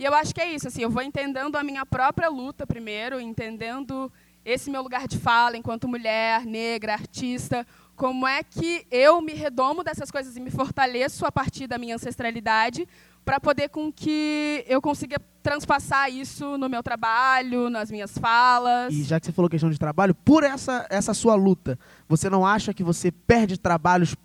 [0.00, 3.20] E eu acho que é isso, assim, eu vou entendendo a minha própria luta primeiro,
[3.20, 4.10] entendendo
[4.42, 9.84] esse meu lugar de fala enquanto mulher, negra, artista, como é que eu me redomo
[9.84, 12.88] dessas coisas e me fortaleço a partir da minha ancestralidade
[13.26, 18.94] para poder com que eu consiga transpassar isso no meu trabalho, nas minhas falas.
[18.94, 22.46] E já que você falou questão de trabalho, por essa, essa sua luta, você não
[22.46, 24.16] acha que você perde trabalhos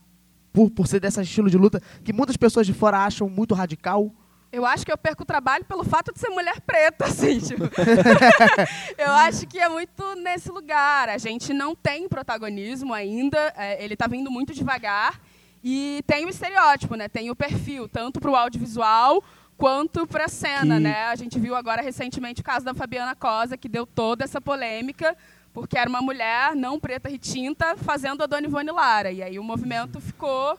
[0.54, 4.10] por, por ser desse estilo de luta que muitas pessoas de fora acham muito radical?
[4.56, 7.64] Eu acho que eu perco o trabalho pelo fato de ser mulher preta, assim, tipo.
[8.98, 11.10] eu acho que é muito nesse lugar.
[11.10, 15.20] A gente não tem protagonismo ainda, é, ele está vindo muito devagar.
[15.64, 17.10] E tem o estereótipo, né?
[17.10, 19.24] Tem o perfil, tanto para o audiovisual
[19.58, 21.04] quanto para a cena, Que- né?
[21.08, 25.18] A gente viu agora recentemente o caso da Fabiana Cosa, que deu toda essa polêmica,
[25.54, 29.12] porque era uma mulher não preta retinta fazendo a Dona Ivone Lara.
[29.12, 30.58] E aí o movimento ficou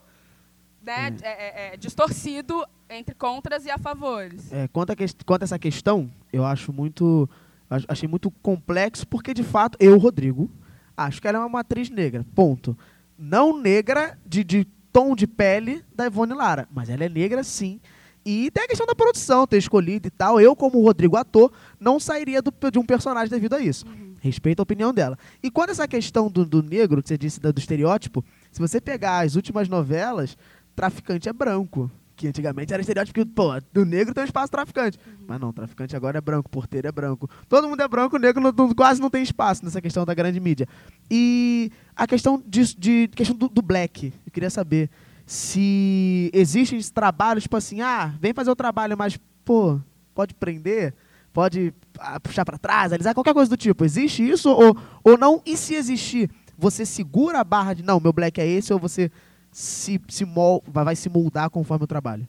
[0.83, 4.53] né, é, é, é, distorcido entre contras e a favores.
[4.53, 7.29] É, quanto, a ques- quanto a essa questão, eu acho muito.
[7.69, 10.51] ach- Achei muito complexo, porque de fato, eu, Rodrigo,
[10.97, 12.25] acho que ela é uma atriz negra.
[12.35, 12.77] Ponto.
[13.19, 17.81] Não negra de, de tom de pele da Ivone Lara, mas ela é negra sim.
[18.25, 20.41] E tem a questão da produção, ter escolhido e tal.
[20.41, 23.85] Eu, como Rodrigo ator, não sairia do- de um personagem devido a isso.
[24.21, 25.17] Respeito a opinião dela.
[25.43, 28.81] E quando essa questão do, do negro, que você disse da- do estereótipo, se você
[28.81, 30.37] pegar as últimas novelas,
[30.75, 31.89] traficante é branco.
[32.17, 34.99] Que antigamente era estereótipo que, pô, do negro tem um espaço traficante.
[35.29, 37.29] Mas não, traficante agora é branco, porteiro é branco.
[37.47, 40.15] Todo mundo é branco, o negro não- não- quase não tem espaço nessa questão da
[40.15, 40.67] grande mídia.
[41.11, 44.89] E a questão, de, de- questão do, do black, eu queria saber
[45.27, 49.79] se existem trabalhos, tipo assim, ah, vem fazer o trabalho, mas, pô,
[50.15, 50.95] pode prender,
[51.33, 53.85] pode ah, puxar pra trás, alisar, qualquer coisa do tipo.
[53.85, 55.43] Existe isso ou, ou não?
[55.45, 59.11] E se existir, você segura a barra de, não, meu black é esse, ou você
[59.59, 62.29] se, se mol, vai, se moldar conforme o trabalho?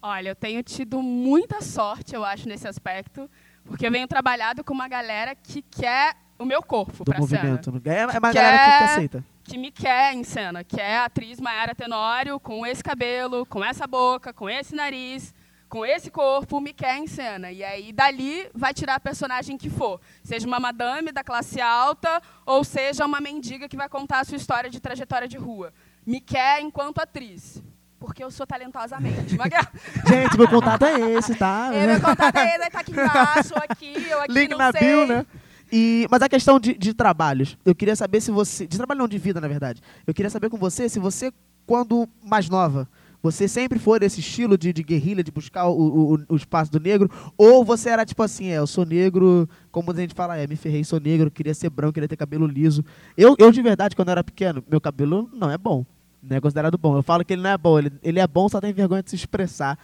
[0.00, 3.28] Olha, eu tenho tido muita sorte, eu acho, nesse aspecto,
[3.64, 7.64] porque eu venho trabalhado com uma galera que quer o meu corpo pra movimento.
[7.72, 7.82] cena.
[7.84, 9.24] É, é uma Que galera que, que quer- aceita.
[9.42, 13.64] Que me quer em cena, que é a atriz Mayara Tenório, com esse cabelo, com
[13.64, 15.34] essa boca, com esse nariz,
[15.68, 17.50] com esse corpo, me quer em cena.
[17.50, 20.00] E aí, dali, vai tirar a personagem que for.
[20.22, 24.36] Seja uma madame da classe alta, ou seja uma mendiga que vai contar a sua
[24.36, 25.72] história de trajetória de rua.
[26.10, 27.62] Me quer enquanto atriz.
[28.00, 29.36] Porque eu sou talentosamente.
[30.08, 31.70] Gente, meu contato é esse, tá?
[31.72, 34.80] É, meu contato é esse, tá aqui embaixo, aqui, eu aqui, Link na sei.
[34.80, 35.24] bio, né?
[35.70, 38.66] E, mas a questão de, de trabalhos, eu queria saber se você.
[38.66, 39.80] De trabalho não de vida, na verdade.
[40.04, 41.32] Eu queria saber com você se você,
[41.64, 42.88] quando mais nova,
[43.22, 46.80] você sempre foi desse estilo de, de guerrilha, de buscar o, o, o espaço do
[46.80, 50.44] negro, ou você era tipo assim, é, eu sou negro, como a gente fala, é,
[50.44, 52.84] me ferrei, sou negro, queria ser branco, queria ter cabelo liso.
[53.16, 55.86] Eu, eu de verdade, quando eu era pequeno, meu cabelo não é bom.
[56.22, 56.96] Não é considerado bom.
[56.96, 59.10] Eu falo que ele não é bom, ele, ele é bom, só tem vergonha de
[59.10, 59.78] se expressar.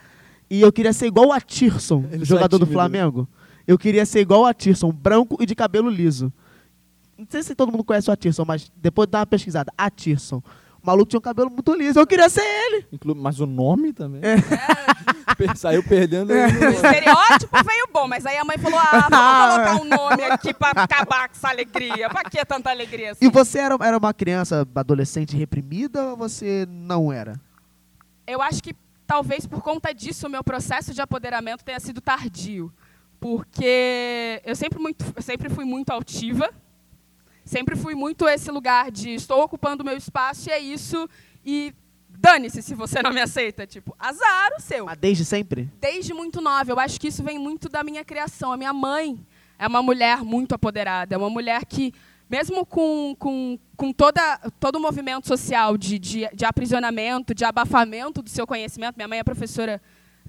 [0.49, 2.73] E eu queria ser igual o Atirson, Ele é jogador do tímido.
[2.73, 3.27] Flamengo.
[3.67, 6.31] Eu queria ser igual o Atirson, branco e de cabelo liso.
[7.17, 9.73] Não sei se todo mundo conhece o Atirson, mas depois dá uma pesquisada.
[9.77, 10.41] Atirson.
[10.87, 11.99] O maluco tinha um cabelo muito liso.
[11.99, 12.87] Eu queria ser ele.
[12.93, 14.21] Inclu mas o nome também.
[14.23, 14.37] É.
[15.35, 16.31] Per- Saiu perdendo.
[16.31, 19.11] O ele no- estereótipo veio bom, mas aí a mãe falou: ah, vamos
[19.67, 22.09] colocar um nome aqui pra acabar com essa alegria.
[22.09, 23.25] Pra que tanta alegria assim?
[23.25, 27.37] E você era, era uma criança adolescente reprimida ou você não era?
[28.25, 28.73] Eu acho que
[29.05, 32.71] talvez por conta disso o meu processo de apoderamento tenha sido tardio.
[33.19, 36.49] Porque eu sempre, muito, eu sempre fui muito altiva,
[37.47, 41.09] sempre fui muito esse lugar de estou ocupando o meu espaço e é isso,
[41.45, 41.73] e
[42.09, 43.65] dane-se se você não me aceita.
[43.65, 44.85] Tipo, azar o seu.
[44.85, 45.69] Mas desde sempre?
[45.79, 46.71] desde muito nova.
[46.71, 48.51] Eu acho que isso vem muito da minha criação.
[48.51, 49.19] A minha mãe
[49.57, 51.93] é uma mulher muito apoderada, é uma mulher que,
[52.29, 58.21] mesmo com, com, com toda, todo o movimento social de, de, de aprisionamento, de abafamento
[58.21, 59.81] do seu conhecimento, minha mãe é professora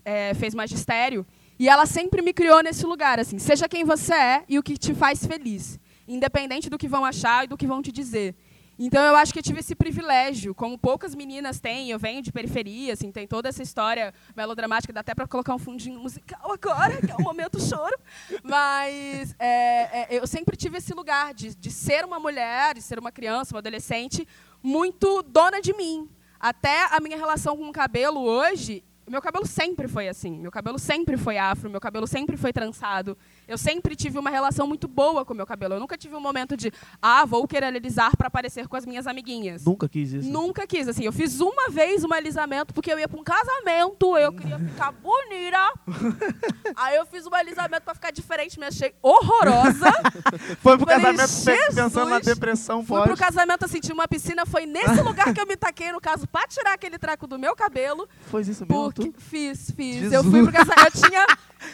[0.05, 1.27] é, fez magistério.
[1.59, 4.79] E ela sempre me criou nesse lugar, assim, seja quem você é e o que
[4.79, 5.79] te faz feliz,
[6.09, 8.35] independente do que vão achar e do que vão te dizer.
[8.81, 11.91] Então eu acho que eu tive esse privilégio, como poucas meninas têm.
[11.91, 15.59] Eu venho de periferia, assim, tem toda essa história melodramática, dá até para colocar um
[15.59, 17.99] fundinho musical agora, que é o momento choro.
[18.45, 23.01] Mas é, é, eu sempre tive esse lugar de, de ser uma mulher, de ser
[23.01, 24.27] uma criança, uma adolescente,
[24.63, 26.09] muito dona de mim.
[26.39, 30.39] Até a minha relação com o cabelo hoje, meu cabelo sempre foi assim.
[30.39, 33.19] Meu cabelo sempre foi afro, meu cabelo sempre foi trançado.
[33.49, 35.75] Eu sempre tive uma relação muito boa com o meu cabelo.
[35.75, 39.07] Eu nunca tive um momento de, ah, vou querer alisar para parecer com as minhas
[39.07, 39.65] amiguinhas.
[39.65, 40.29] Nunca quis isso.
[40.29, 41.05] Nunca quis, assim.
[41.05, 44.93] Eu fiz uma vez um alisamento porque eu ia para um casamento, eu queria ficar
[44.93, 45.73] bonita.
[46.77, 49.91] Aí eu fiz um alisamento para ficar diferente, me achei horrorosa.
[50.61, 52.27] Foi pro Falei, casamento pe- pensando na "Jesus".
[52.35, 55.91] depressão Fui pro casamento, assim, tinha uma piscina, foi nesse lugar que eu me taquei,
[55.93, 58.09] no caso, para tirar aquele treco do meu cabelo.
[58.27, 59.97] Foi isso mesmo, Porque fiz, fiz.
[59.97, 60.13] Jesus.
[60.13, 61.27] Eu fui pro casamento, eu tinha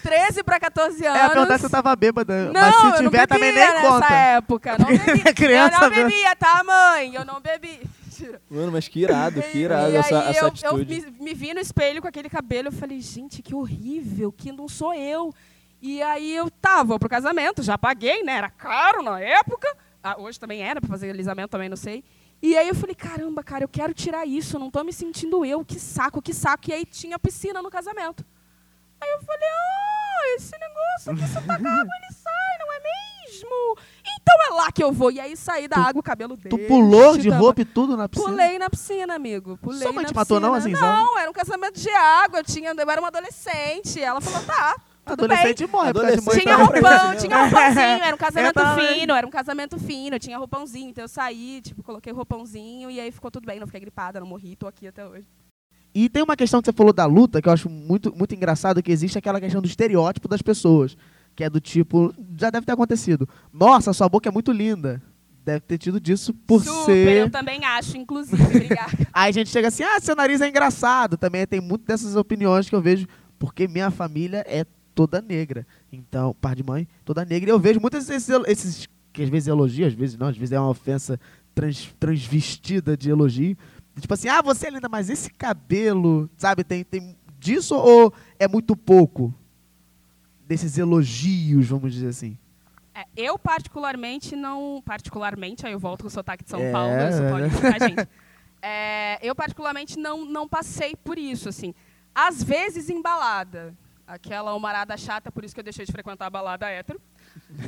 [0.02, 1.20] 13 para 14 anos.
[1.20, 1.28] É,
[1.66, 2.46] você tava bêbada.
[2.46, 4.14] Não, mas se eu não tiver, também bebia nem nessa conta.
[4.14, 4.78] época.
[4.78, 5.34] Não bebia.
[5.34, 7.14] Criança eu não bebia, tá, mãe?
[7.14, 7.80] Eu não bebi.
[8.48, 11.00] Mano, mas que irado, que irado e essa, aí essa eu, eu atitude.
[11.18, 14.68] me, me vi no espelho com aquele cabelo, eu falei, gente, que horrível, que não
[14.68, 15.34] sou eu.
[15.82, 18.34] E aí eu tava vou pro casamento, já paguei, né?
[18.34, 19.68] Era caro na época.
[20.02, 22.04] Ah, hoje também era pra fazer alisamento, também não sei.
[22.42, 25.44] E aí eu falei, caramba, cara, eu quero tirar isso, eu não tô me sentindo
[25.44, 26.70] eu, que saco, que saco.
[26.70, 28.24] E aí tinha piscina no casamento.
[29.00, 30.03] Aí eu falei, ah,
[30.36, 33.78] esse negócio eu tacar água, ele sai, não é mesmo?
[34.20, 35.10] Então é lá que eu vou.
[35.10, 36.66] E aí saí da água, o cabelo Tu dele.
[36.66, 38.30] pulou de tava- roupa e tudo na piscina?
[38.30, 39.58] Pulei na piscina, amigo.
[39.58, 40.78] Pulei Sua mãe na te matou, não, piscina.
[40.78, 42.38] assim, Não, era um casamento de água.
[42.40, 44.00] Eu, tinha, eu era uma adolescente.
[44.00, 45.36] Ela falou, tá, tudo bem.
[45.38, 46.06] Adolescente morre de mãe.
[46.14, 48.94] Adolescente Tinha pra- roupão, tinha roupãozinho, era um casamento Eu também.
[49.00, 50.90] fino, era um casamento fino, tinha roupãozinho.
[50.90, 54.20] Então eu saí, tipo, coloquei o roupãozinho e aí ficou tudo bem, não fiquei gripada,
[54.20, 55.26] não morri, tô aqui até hoje.
[55.94, 58.82] E tem uma questão que você falou da luta, que eu acho muito, muito engraçado,
[58.82, 60.96] que existe aquela questão do estereótipo das pessoas.
[61.36, 63.28] Que é do tipo, já deve ter acontecido.
[63.52, 65.00] Nossa, sua boca é muito linda.
[65.44, 67.16] Deve ter tido disso por Super, ser.
[67.18, 68.68] eu também acho, inclusive.
[69.12, 71.16] Aí a gente chega assim, ah, seu nariz é engraçado.
[71.16, 73.06] Também tem muito dessas opiniões que eu vejo,
[73.38, 75.66] porque minha família é toda negra.
[75.92, 77.50] Então, par de mãe, toda negra.
[77.50, 80.36] E eu vejo muitos esses, esses que às vezes é elogio, às vezes não, às
[80.36, 81.20] vezes é uma ofensa
[81.54, 83.56] trans, transvestida de elogio.
[84.00, 88.48] Tipo assim, ah, você é linda, mas esse cabelo, sabe, tem, tem disso ou é
[88.48, 89.32] muito pouco?
[90.46, 92.36] Desses elogios, vamos dizer assim.
[92.94, 94.80] É, eu, particularmente, não.
[94.84, 97.30] Particularmente, aí eu volto com o sotaque de São É, Paulo, eu sou é.
[97.30, 98.08] paulista, tá, gente?
[98.66, 101.74] É, eu, particularmente, não, não passei por isso, assim.
[102.14, 103.74] Às vezes, em balada.
[104.06, 107.00] Aquela humarada chata, por isso que eu deixei de frequentar a balada hétero.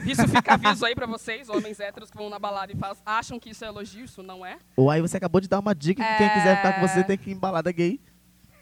[0.05, 3.39] Isso fica aviso aí pra vocês, homens héteros que vão na balada e faz- acham
[3.39, 4.59] que isso é elogio, isso não é.
[4.77, 7.17] Ou aí você acabou de dar uma dica que quem quiser ficar com você tem
[7.17, 8.01] que ir em balada gay.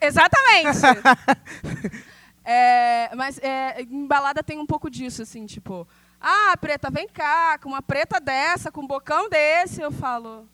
[0.01, 0.79] Exatamente!
[2.47, 5.88] É, mas é, em balada tem um pouco disso, assim, tipo,
[6.21, 10.47] ah, preta, vem cá, com uma preta dessa, com um bocão desse, eu falo.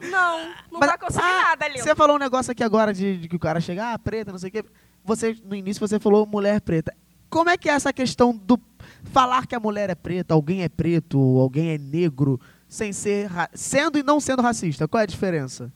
[0.00, 0.38] Não, não,
[0.70, 1.82] não Mas- vai conseguir ah, nada, lindo.
[1.82, 4.38] Você falou um negócio aqui agora de, de que o cara chega, ah, preta, não
[4.38, 4.64] sei o quê.
[5.02, 6.94] Você, no início você falou mulher preta.
[7.30, 8.60] Como é que é essa questão do
[9.04, 13.98] falar que a mulher é preta, alguém é preto, alguém é negro, sem ser sendo
[13.98, 14.86] e não sendo racista?
[14.88, 15.72] Qual é a diferença?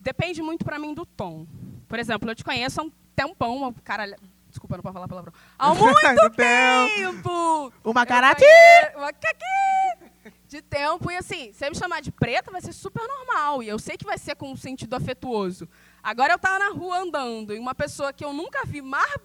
[0.00, 1.46] Depende muito pra mim do tom.
[1.88, 4.14] Por exemplo, eu te conheço há um tempão, uma cara.
[4.48, 5.32] Desculpa, não pode falar palavrão.
[5.58, 7.72] Há muito tempo!
[7.84, 10.32] Uma conhe- Uma caqui!
[10.48, 13.62] De tempo, e assim, se eu me chamar de preta, vai ser super normal.
[13.62, 15.68] E eu sei que vai ser com um sentido afetuoso.
[16.02, 19.16] Agora eu tava na rua andando e uma pessoa que eu nunca vi mar,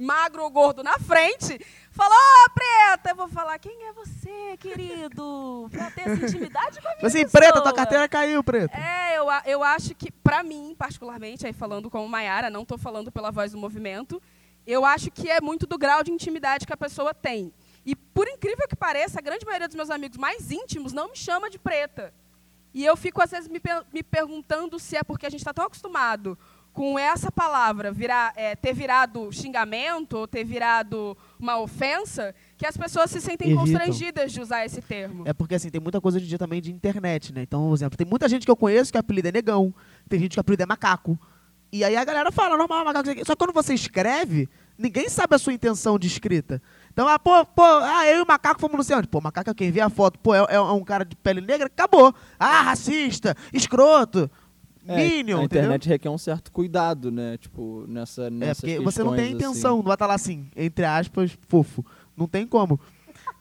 [0.00, 1.58] magro ou gordo na frente
[1.90, 3.10] falou: Ô, preta!
[3.10, 5.68] Eu vou falar: quem é você, querido?
[5.70, 7.40] Pra ter essa intimidade com a minha Assim, pessoa.
[7.42, 8.76] preta, tua carteira caiu, preta.
[8.76, 13.10] É, eu, eu acho que, pra mim, particularmente, aí falando como Maiara, não tô falando
[13.12, 14.20] pela voz do movimento,
[14.66, 17.52] eu acho que é muito do grau de intimidade que a pessoa tem.
[17.84, 21.16] E, por incrível que pareça, a grande maioria dos meus amigos mais íntimos não me
[21.16, 22.12] chama de preta.
[22.72, 25.52] E eu fico, às vezes, me, per- me perguntando se é porque a gente está
[25.52, 26.38] tão acostumado
[26.72, 32.76] com essa palavra virar, é, ter virado xingamento ou ter virado uma ofensa, que as
[32.76, 33.64] pessoas se sentem Evitam.
[33.64, 35.24] constrangidas de usar esse termo.
[35.26, 37.42] É porque assim, tem muita coisa hoje em dia também de internet, né?
[37.42, 39.74] Então, por exemplo, tem muita gente que eu conheço que o apelido é negão,
[40.08, 41.18] tem gente que o apelido é macaco.
[41.72, 43.06] E aí a galera fala, normal, macaco.
[43.06, 43.24] sei.
[43.24, 46.60] Só que quando você escreve, ninguém sabe a sua intenção de escrita.
[46.92, 49.08] Então, ah, pô, pô, ah, eu e o macaco fomos no centro.
[49.08, 51.66] Pô, macaco é quem vê a foto, pô, é, é um cara de pele negra,
[51.66, 52.12] acabou.
[52.38, 54.28] Ah, racista, escroto,
[54.92, 55.62] É, minion, a entendeu?
[55.64, 57.36] internet requer um certo cuidado, né?
[57.38, 60.14] Tipo, nessa, É, nessas porque você não tem a questões, intenção, não vai estar lá
[60.14, 61.84] assim, entre aspas, fofo.
[62.16, 62.78] Não tem como.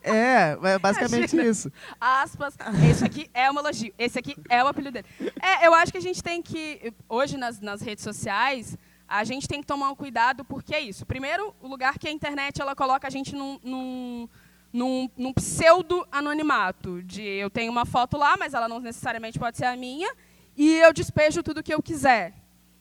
[0.02, 1.44] É, é basicamente Imagina.
[1.52, 1.72] isso.
[2.00, 2.56] aspas,
[2.90, 5.08] esse aqui é um elogio, esse aqui é o apelido dele.
[5.42, 9.48] É, eu acho que a gente tem que, hoje nas, nas redes sociais, a gente
[9.48, 11.06] tem que tomar um cuidado porque é isso.
[11.06, 14.30] Primeiro, o lugar que a internet ela coloca a gente num, num,
[14.72, 17.02] num, num pseudo-anonimato.
[17.04, 20.14] De eu tenho uma foto lá, mas ela não necessariamente pode ser a minha,
[20.60, 22.34] e eu despejo tudo que eu quiser.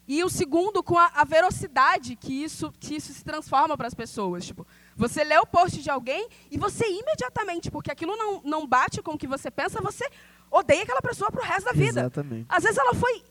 [0.08, 3.94] E o segundo, com a, a velocidade que isso, que isso se transforma para as
[3.94, 4.46] pessoas.
[4.46, 9.00] Tipo, você lê o post de alguém e você imediatamente, porque aquilo não, não bate
[9.00, 10.04] com o que você pensa, você
[10.50, 12.00] odeia aquela pessoa pro resto da vida.
[12.00, 12.46] Exatamente.
[12.48, 13.22] Às vezes ela foi.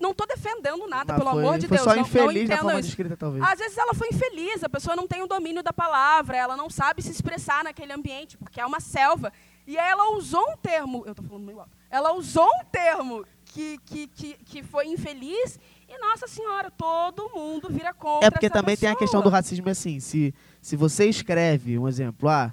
[0.00, 1.82] Não estou defendendo nada, pelo foi- amor de Deus.
[1.82, 3.44] só não, não infeliz entendam forma de escrita, talvez.
[3.44, 6.68] Às vezes ela foi infeliz, a pessoa não tem o domínio da palavra, ela não
[6.68, 9.32] sabe se expressar naquele ambiente, porque é uma selva.
[9.66, 13.24] E aí ela usou um termo, eu estou falando meio alto, ela usou um termo
[13.56, 18.50] que, que, que, que foi infeliz e, nossa senhora, todo mundo vira contra É porque
[18.50, 18.98] também tem a pessoa.
[18.98, 22.52] questão do racismo assim, se, se você escreve, um exemplo, ah,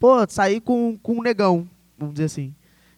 [0.00, 2.52] pô, saí com, com um negão, vamos dizer assim.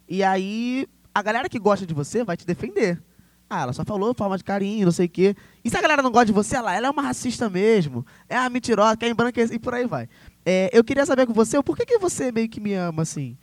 [0.09, 3.03] E aí, a galera que gosta de você vai te defender.
[3.51, 5.37] Ah, ela só falou forma de carinho, não sei o quê.
[5.63, 8.07] E se a galera não gosta de você, ela, ela é uma racista mesmo.
[8.27, 10.09] É uma mentirosa, quer embranquecer e por aí vai.
[10.47, 13.37] É, eu queria saber com você, por que, que você meio que me ama assim?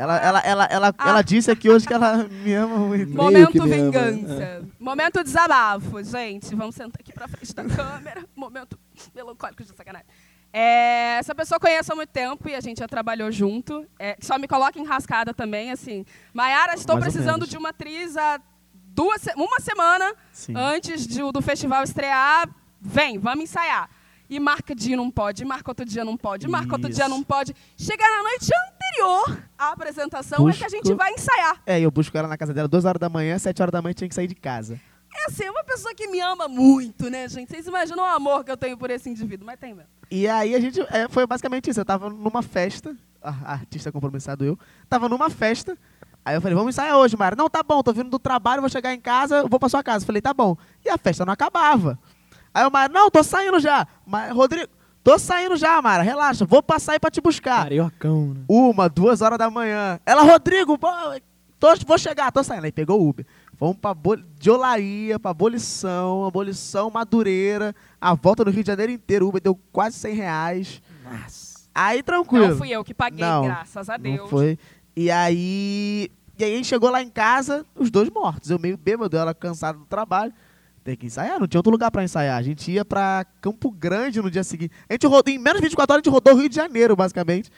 [0.00, 1.08] Ela, ela, ela, ela, Ah.
[1.10, 3.12] ela disse aqui hoje que ela me ama muito.
[3.14, 4.62] Momento me vingança.
[4.78, 6.54] Momento desabafo, gente.
[6.54, 8.24] Vamos sentar aqui pra frente da câmera.
[8.34, 8.78] Momento
[9.14, 10.06] melancólico de sacanagem.
[10.52, 13.86] É, essa pessoa eu conheço há muito tempo e a gente já trabalhou junto.
[13.98, 16.04] É, só me coloca enrascada também, assim.
[16.32, 18.40] Maiara, estou Mais precisando de uma atriz há
[18.72, 20.54] duas, uma semana Sim.
[20.56, 22.48] antes de- do festival estrear.
[22.80, 23.90] Vem, vamos ensaiar.
[24.30, 27.10] E marca dia não pode, marca outro dia não pode, marca outro dia Isso.
[27.14, 27.54] não pode.
[27.76, 28.46] Chegar na noite
[29.00, 31.60] anterior à apresentação é que a gente Busco- vai ensaiar.
[31.66, 33.92] É, eu busco ela na casa dela duas horas da manhã, sete horas da manhã
[33.94, 34.80] tinha que sair de casa.
[35.14, 37.50] É assim, é uma pessoa que me ama muito, né, gente?
[37.50, 39.90] Vocês imaginam o amor que eu tenho por esse indivíduo, mas tem mesmo.
[40.10, 40.80] E aí a gente.
[40.88, 41.80] é, foi basicamente isso.
[41.80, 42.96] Eu tava numa festa,
[43.44, 44.58] artista compromissado eu,
[44.88, 45.76] tava numa festa.
[46.24, 47.34] Aí eu falei, vamos ensaiar hoje, Mara.
[47.34, 49.82] Não, tá bom, tô vindo do trabalho, vou chegar em casa, eu vou pra sua
[49.82, 50.04] casa.
[50.06, 50.56] Falei, tá bom.
[50.84, 51.98] E a festa não acabava.
[52.54, 53.86] Aí o Mara, não, tô saindo já.
[54.06, 54.68] Mas, Rodrigo,
[55.02, 57.64] tô saindo já, Mara, relaxa, vou passar aí pra te buscar.
[57.64, 58.40] Cariocão, né?
[58.48, 59.98] Uma, duas horas da manhã.
[60.06, 60.88] Ela, Rodrigo, pô,
[61.58, 62.64] tô- vou chegar, tô saindo.
[62.64, 63.26] Aí pegou o Uber.
[63.56, 63.94] Fomos pra
[64.38, 67.74] de Olaria, pra Abolição, Abolição, Madureira.
[68.00, 69.26] A volta no Rio de Janeiro inteiro.
[69.26, 70.82] O Uber deu quase 100 reais.
[71.74, 72.48] Aí tranquilo.
[72.48, 74.20] Não fui eu que paguei, Não, graças a Deus.
[74.20, 74.58] Não foi.
[74.96, 76.10] E aí.
[76.38, 78.50] E aí a gente chegou lá em casa, os dois mortos.
[78.50, 80.32] Eu meio bêbado, ela cansada do trabalho.
[80.82, 82.38] Tem que ensaiar, não tinha outro lugar pra ensaiar.
[82.38, 84.72] A gente ia pra Campo Grande no dia seguinte.
[84.88, 86.96] A gente rodou, em menos de 24 horas, a gente rodou o Rio de Janeiro,
[86.96, 87.50] basicamente.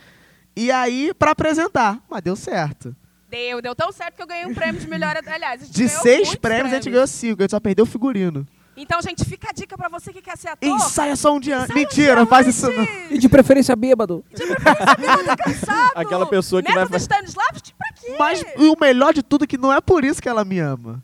[0.57, 2.01] E aí, pra apresentar.
[2.11, 2.95] Mas deu certo.
[3.31, 5.17] Deu, deu tão certo que eu ganhei um prêmio de melhor.
[5.27, 7.41] Aliás, a gente De seis muitos prêmios, a gente ganhou cinco.
[7.41, 8.47] A gente só perdeu o figurino.
[8.77, 10.69] Então, gente, fica a dica pra você que quer ser ator.
[10.69, 11.71] Ensaia só um dia antes.
[11.71, 12.87] Ensaia um Mentira, dia faz isso não.
[13.11, 14.25] E de preferência bêbado.
[14.65, 15.93] Tá cansado.
[15.95, 18.17] Aquela pessoa que vai Método fa- Stanislavski, pra quê?
[18.19, 21.03] Mas o melhor de tudo é que não é por isso que ela me ama.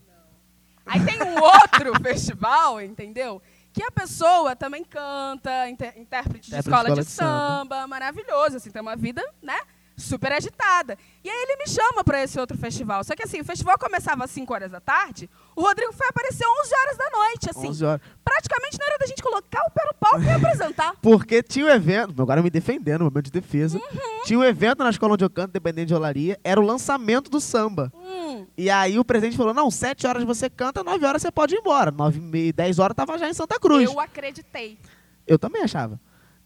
[0.88, 3.40] Aí tem um outro festival, entendeu?
[3.72, 7.58] Que a pessoa também canta, inter- intérprete de de escola de, escola de samba.
[7.76, 9.58] samba, maravilhoso, assim, tem uma vida, né,
[9.98, 10.96] super agitada.
[11.22, 13.02] E aí ele me chama para esse outro festival.
[13.04, 16.44] Só que assim, o festival começava às 5 horas da tarde, o Rodrigo foi aparecer
[16.46, 17.68] 11 horas da noite, assim.
[17.68, 18.00] 11 horas.
[18.24, 20.94] Praticamente na hora da gente colocar o pé no palco e apresentar.
[21.02, 23.76] Porque tinha um evento, agora me defendendo, momento de defesa.
[23.78, 24.22] Uhum.
[24.24, 27.40] Tinha um evento na escola onde eu canto, dependente de olaria, era o lançamento do
[27.40, 27.92] samba.
[27.94, 31.54] Hum, E aí o presidente falou: não, 7 horas você canta, 9 horas você pode
[31.54, 31.90] ir embora.
[31.90, 33.90] 9 e meia, 10 horas tava já em Santa Cruz.
[33.90, 34.78] eu acreditei.
[35.26, 36.00] Eu também achava.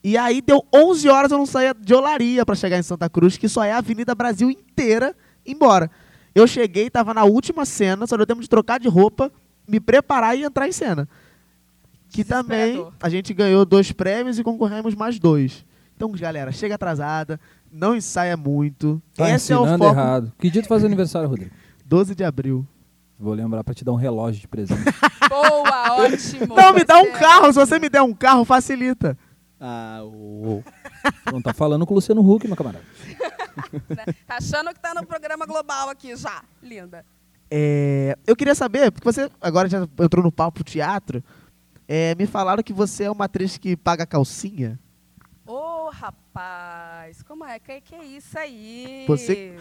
[0.05, 3.37] E aí deu 11 horas eu não saía de olaria pra chegar em Santa Cruz,
[3.37, 5.15] que só é a Avenida Brasil inteira
[5.47, 5.91] embora.
[6.35, 9.31] Eu cheguei, tava na última cena, só deu tempo de trocar de roupa,
[9.69, 11.09] me preparar e entrar em cena.
[12.09, 15.65] Que também a gente ganhou dois prêmios e concorremos mais dois.
[15.95, 17.39] Então, galera, chega atrasada,
[17.71, 19.01] não ensaia muito.
[19.15, 19.85] Tá Esse é o foco.
[19.85, 20.33] errado.
[20.39, 21.53] Que dia tu faz aniversário, Rodrigo?
[21.87, 22.67] 12 de abril.
[23.19, 24.83] Vou lembrar pra te dar um relógio de presente.
[25.29, 26.57] Boa, ótimo.
[26.57, 27.53] Não, me dá um carro.
[27.53, 29.17] Se você me der um carro, facilita.
[29.65, 30.61] Ah, o...
[31.33, 32.85] Não tá falando com o Luciano Huck, meu camarada.
[34.27, 36.43] Tá achando que tá no programa global aqui já.
[36.63, 37.05] Linda.
[37.51, 41.23] É, eu queria saber, porque você agora já entrou no papo teatro,
[41.87, 44.81] é, me falaram que você é uma atriz que paga calcinha.
[45.55, 47.59] Ô, rapaz, como é?
[47.59, 49.05] Que, que é isso aí?
[49.07, 49.55] Você-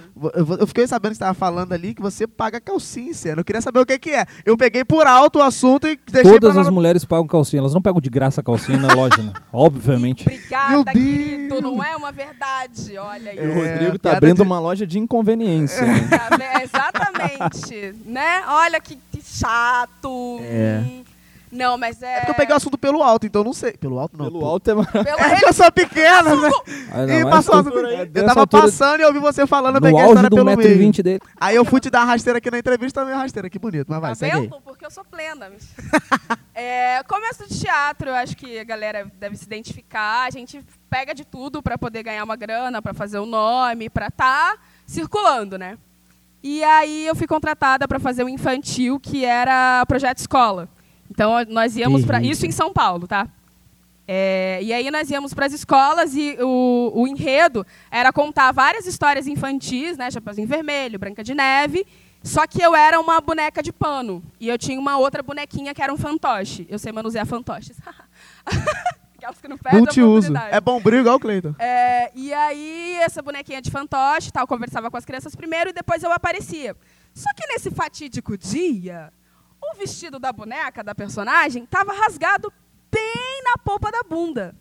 [0.60, 3.12] Eu, fiquei sabendo que você estava falando ali que você paga calcinha.
[3.36, 4.26] Eu queria saber o que, que é.
[4.46, 7.60] Eu peguei por alto o assunto e deixei Todas pra as mulheres pagam calcinha.
[7.60, 9.34] Elas não pegam de graça a calcinha na loja, né?
[9.52, 10.22] Obviamente.
[10.24, 10.94] Obrigada, Meu Deus.
[10.98, 11.62] querido.
[11.62, 12.98] Não é uma verdade.
[12.98, 13.38] Olha aí.
[13.38, 15.82] E o É, Rodrigo tá abrindo de- uma loja de inconveniência.
[15.86, 16.08] né?
[16.32, 16.64] Vendo?
[16.64, 17.96] Exatamente.
[18.06, 18.44] né?
[18.48, 20.40] Olha que, que chato.
[20.42, 20.82] É.
[20.86, 21.04] Hum.
[21.52, 22.14] Não, mas é.
[22.14, 23.74] É porque eu peguei o assunto pelo alto, então eu não sei.
[23.74, 24.26] Pelo alto não.
[24.26, 24.46] Pelo pô.
[24.46, 25.18] alto é maravilhoso.
[25.18, 26.50] pelo É que eu sou pequena, né?
[26.94, 28.10] Ah, não, E passou, aí.
[28.14, 30.58] eu tava altura- passando e ouvi você falando, eu peguei a história do pelo meio.
[30.60, 31.20] 1,20m dele.
[31.40, 33.88] Aí eu fui te dar a rasteira aqui na entrevista, também a rasteira, que bonito.
[33.90, 34.42] Mas vai, Tá segue aí.
[34.44, 34.62] vendo?
[34.62, 35.52] Porque eu sou plena.
[36.56, 40.26] é, começo de teatro, eu acho que a galera deve se identificar.
[40.28, 44.08] A gente pega de tudo para poder ganhar uma grana, para fazer o nome, para
[44.08, 45.78] estar circulando, né?
[46.44, 50.68] E aí eu fui contratada para fazer o infantil, que era projeto escola.
[51.22, 53.28] Então nós íamos para isso em São Paulo, tá?
[54.08, 58.88] É, e aí nós íamos para as escolas e o, o enredo era contar várias
[58.88, 60.10] histórias infantis, né?
[60.10, 61.86] Chapeuzinho Vermelho, Branca de Neve.
[62.24, 64.24] Só que eu era uma boneca de pano.
[64.40, 66.66] E eu tinha uma outra bonequinha que era um fantoche.
[66.68, 67.78] Eu sei manusear fantoches.
[69.16, 70.34] Aquelas que não perdem Multiuso.
[70.50, 71.54] É bombril igual o Cleiton.
[71.60, 76.02] É, e aí, essa bonequinha de fantoche tal, conversava com as crianças primeiro e depois
[76.02, 76.76] eu aparecia.
[77.14, 79.14] Só que nesse fatídico dia,
[79.74, 82.52] o vestido da boneca, da personagem, estava rasgado
[82.92, 84.56] bem na polpa da bunda.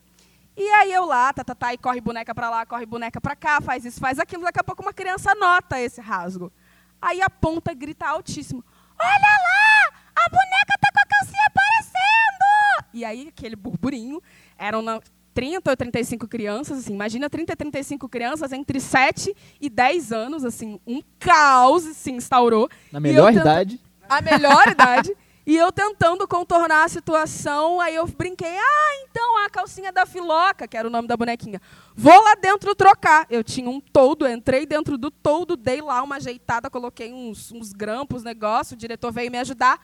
[0.57, 3.35] E aí eu lá, tá, tá, tá, e corre boneca pra lá, corre boneca pra
[3.35, 4.43] cá, faz isso, faz aquilo.
[4.43, 6.53] Daqui a pouco uma criança nota esse rasgo.
[7.01, 8.63] Aí a ponta grita altíssimo:
[8.99, 10.01] Olha lá!
[10.17, 12.91] A boneca tá com a calcinha aparecendo!
[12.93, 14.21] E aí aquele burburinho,
[14.59, 15.01] eram na-
[15.33, 20.45] 30 ou 35 crianças, assim, imagina 30 e 35 crianças entre 7 e 10 anos,
[20.45, 22.69] assim, um caos se instaurou.
[22.93, 23.81] Na melhor eu tenta- idade.
[24.11, 25.17] A melhor idade.
[25.47, 30.69] E eu tentando contornar a situação, aí eu brinquei, ah, então a calcinha da Filoca,
[30.69, 31.61] que era o nome da bonequinha.
[31.95, 33.27] Vou lá dentro trocar.
[33.31, 37.73] Eu tinha um toldo, entrei dentro do toldo, dei lá uma ajeitada, coloquei uns, uns
[37.73, 39.81] grampos, negócio, o diretor veio me ajudar.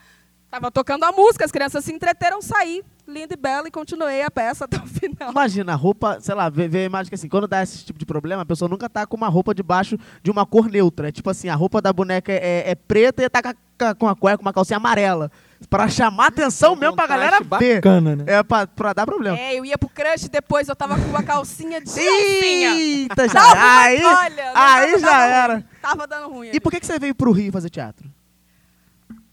[0.50, 4.30] Tava tocando a música, as crianças se entreteram, saí, linda e bela, e continuei a
[4.30, 5.30] peça até o final.
[5.30, 7.98] Imagina, a roupa, sei lá, vê, vê a imagem que assim, quando dá esse tipo
[7.98, 11.08] de problema, a pessoa nunca tá com uma roupa debaixo de uma cor neutra.
[11.08, 13.48] É tipo assim, a roupa da boneca é, é preta e tá com
[13.84, 15.30] a, com a cueca, com uma calcinha amarela.
[15.70, 17.76] Pra chamar atenção mesmo pra galera ver.
[17.76, 18.24] bacana, né?
[18.26, 19.38] É pra, pra dar problema.
[19.38, 22.74] É, eu ia pro crush depois, eu tava com uma calcinha de alcinha.
[22.74, 23.42] Eita, já.
[23.54, 25.54] Uma- Aí, olha, aí já dando era.
[25.54, 25.64] ruim.
[25.80, 26.46] Tava dando ruim.
[26.48, 26.60] E ali.
[26.60, 28.06] por que, que você veio pro Rio fazer teatro?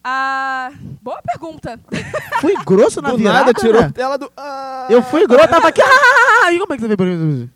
[0.04, 1.80] Ah, boa pergunta.
[2.42, 3.92] Fui grosso na Do virada, nada, tirou né?
[3.96, 4.32] ela do...
[4.36, 4.88] Ah!
[4.90, 5.82] Eu fui grosso, tava aqui.
[5.82, 7.50] Ah, e como é que você veio pro Rio?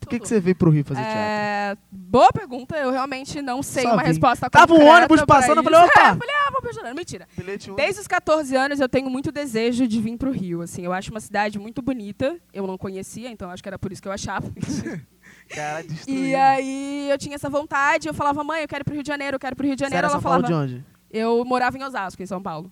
[0.00, 1.18] Por que, que você veio pro Rio fazer teatro?
[1.18, 4.08] É, boa pergunta, eu realmente não sei Só uma vim.
[4.08, 6.00] resposta Tava um concreta ônibus passando, eu falei, opa.
[6.00, 6.94] É, eu falei, ah, vou.
[6.94, 7.28] Mentira.
[7.36, 7.70] Bilhete.
[7.72, 11.10] Desde os 14 anos eu tenho muito desejo de vir pro Rio, assim, eu acho
[11.10, 14.12] uma cidade muito bonita, eu não conhecia, então acho que era por isso que eu
[14.12, 14.50] achava.
[15.50, 16.24] Cara, destruído.
[16.26, 19.08] e aí eu tinha essa vontade, eu falava, mãe, eu quero ir pro Rio de
[19.08, 20.74] Janeiro, eu quero ir pro Rio de Você Janeiro, era ela São Paulo falava, de
[20.74, 20.84] onde?
[21.10, 22.70] Eu morava em Osasco, em São Paulo.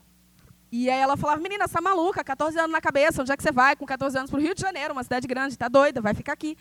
[0.71, 3.43] E aí ela falava, menina, você tá maluca, 14 anos na cabeça, onde é que
[3.43, 6.13] você vai com 14 anos pro Rio de Janeiro, uma cidade grande, tá doida, vai
[6.13, 6.57] ficar aqui.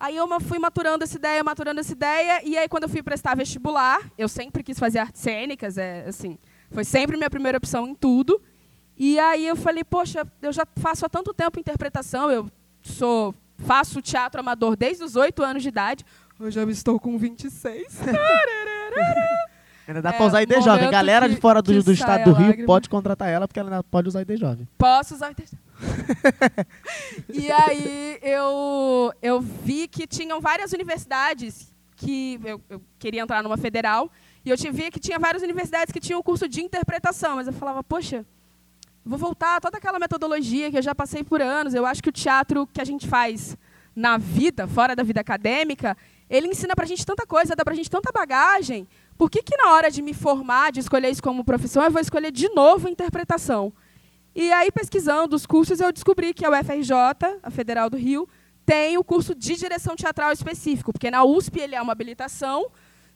[0.00, 3.36] Aí eu fui maturando essa ideia, maturando essa ideia, e aí quando eu fui prestar
[3.36, 6.38] vestibular, eu sempre quis fazer artes cênicas, é, assim,
[6.72, 8.42] foi sempre minha primeira opção em tudo.
[8.96, 12.50] E aí eu falei, poxa, eu já faço há tanto tempo interpretação, eu
[12.82, 16.04] sou faço teatro amador desde os 8 anos de idade,
[16.40, 18.00] hoje eu estou com 26.
[19.88, 20.90] Ainda dá É, pra usar ID jovem.
[20.90, 22.66] Galera de que- fora do, do estado do Rio lágrima.
[22.66, 24.68] pode contratar ela, porque ela ainda pode usar ID jovem.
[24.78, 25.56] Posso usar texto.
[27.28, 33.56] e aí eu, eu vi que tinham várias universidades que eu, eu queria entrar numa
[33.56, 34.10] federal
[34.44, 37.46] e eu te- via que tinha várias universidades que tinham o curso de interpretação, mas
[37.46, 38.24] eu falava, poxa,
[39.04, 41.74] vou voltar a toda aquela metodologia que eu já passei por anos.
[41.74, 43.56] Eu acho que o teatro que a gente faz
[43.94, 45.96] na vida, fora da vida acadêmica,
[46.28, 48.86] ele ensina pra gente tanta coisa, dá pra gente tanta bagagem.
[49.22, 52.00] Por que, que na hora de me formar, de escolher isso como profissão, eu vou
[52.00, 53.72] escolher de novo interpretação?
[54.34, 56.92] E aí, pesquisando os cursos, eu descobri que a UFRJ,
[57.40, 58.28] a Federal do Rio,
[58.66, 62.66] tem o curso de direção teatral específico, porque na USP ele é uma habilitação,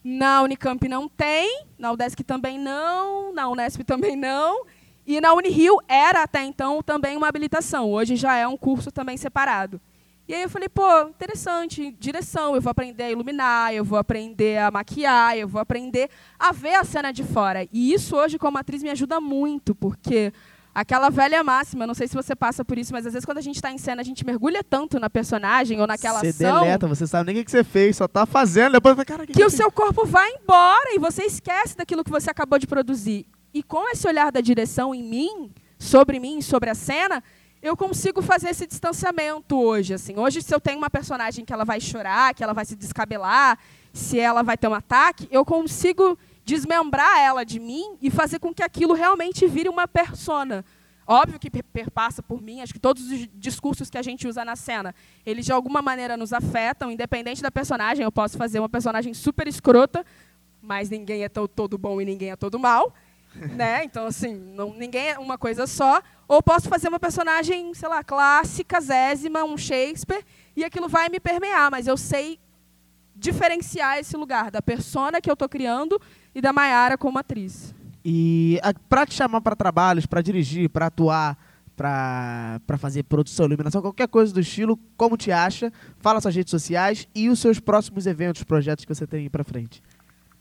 [0.05, 4.65] na Unicamp não tem, na UDESC também não, na Unesp também não,
[5.05, 9.17] e na Unirio era até então também uma habilitação, hoje já é um curso também
[9.17, 9.81] separado.
[10.29, 14.59] E aí eu falei, pô, interessante, direção, eu vou aprender a iluminar, eu vou aprender
[14.59, 17.69] a maquiar, eu vou aprender a ver a cena de fora.
[17.73, 20.33] E isso hoje como atriz me ajuda muito, porque
[20.75, 23.41] aquela velha máxima, não sei se você passa por isso, mas às vezes quando a
[23.41, 26.89] gente está em cena, a gente mergulha tanto na personagem ou naquela Você ação deleta,
[26.89, 28.73] você sabe nem o que que você fez, só tá fazendo.
[28.73, 32.31] Depois, cara, que que o seu corpo vai embora e você esquece daquilo que você
[32.31, 33.27] acabou de produzir.
[33.55, 37.23] E com esse olhar da direção em mim, sobre mim, sobre a cena,
[37.63, 39.95] eu consigo fazer esse distanciamento hoje.
[39.95, 42.77] Assim, hoje, se eu tenho uma personagem que ela vai chorar, que ela vai se
[42.77, 43.59] descabelar,
[43.93, 48.55] se ela vai ter um ataque, eu consigo desmembrar ela de mim e fazer com
[48.55, 50.65] que aquilo realmente vire uma persona.
[51.09, 54.45] Óbvio que per- perpassa por mim, acho que todos os discursos que a gente usa
[54.45, 54.95] na cena,
[55.25, 58.05] eles de alguma maneira nos afetam, independente da personagem.
[58.05, 60.05] Eu posso fazer uma personagem super escrota,
[60.61, 62.93] mas ninguém é to- todo bom e ninguém é todo mal.
[63.55, 63.85] né?
[63.85, 66.01] Então, assim, não, ninguém é uma coisa só.
[66.29, 70.25] Ou posso fazer uma personagem, sei lá, clássica, zésima, um Shakespeare,
[70.57, 72.39] e aquilo vai me permear, mas eu sei
[73.15, 76.01] diferenciar esse lugar da persona que eu estou criando
[76.35, 77.75] e da Maiara como atriz.
[78.05, 81.37] E a, pra te chamar para trabalhos, para dirigir, para atuar,
[81.77, 85.73] para fazer produção, iluminação, qualquer coisa do estilo, como te acha?
[85.99, 89.83] Fala suas redes sociais e os seus próximos eventos, projetos que você tem para frente.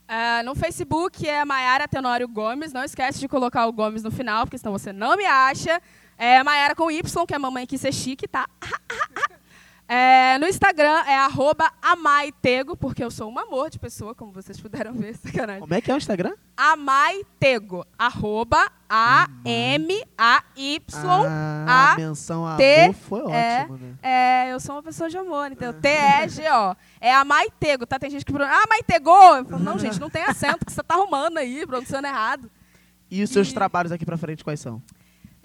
[0.07, 2.71] Ah, no Facebook é Maiara Tenório Gomes.
[2.71, 5.81] Não esquece de colocar o Gomes no final, porque senão você não me acha.
[6.17, 8.47] É Maiara com Y, que é mamãe quis ser chique, tá?
[9.87, 14.59] É, no Instagram é arroba amaitego, porque eu sou um amor de pessoa, como vocês
[14.59, 15.61] puderam ver, sacanagem.
[15.61, 16.33] Como é que é o Instagram?
[16.57, 20.81] Amaitego, arroba A-M-A-Y.
[21.67, 23.93] Ah, a menção a T- foi é, ótimo, né?
[24.01, 26.75] É, eu sou uma pessoa de amor, então T-E-G-O.
[26.99, 27.99] É a Maitego, tá?
[27.99, 29.35] Tem gente que pergunta, ah, Maitegou?
[29.37, 32.49] Eu falo, não, gente, não tem acento, que você tá arrumando aí, pronunciando errado.
[33.11, 34.81] E os seus E- trabalhos aqui pra frente quais são?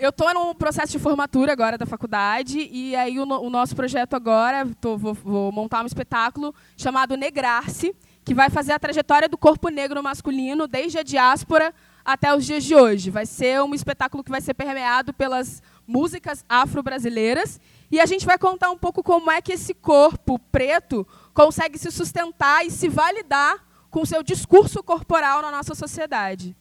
[0.02, 3.76] Eu tô num processo de formatura agora da faculdade e aí o, no- o nosso
[3.76, 7.94] projeto agora, tô- vou, vou montar um espetáculo chamado Negrar-se,
[8.24, 12.64] que vai fazer a trajetória do corpo negro masculino desde a diáspora até os dias
[12.64, 13.10] de hoje.
[13.10, 18.38] Vai ser um espetáculo que vai ser permeado pelas músicas afro-brasileiras e a gente vai
[18.38, 23.62] contar um pouco como é que esse corpo preto consegue se sustentar e se validar
[23.90, 26.56] com seu discurso corporal na nossa sociedade.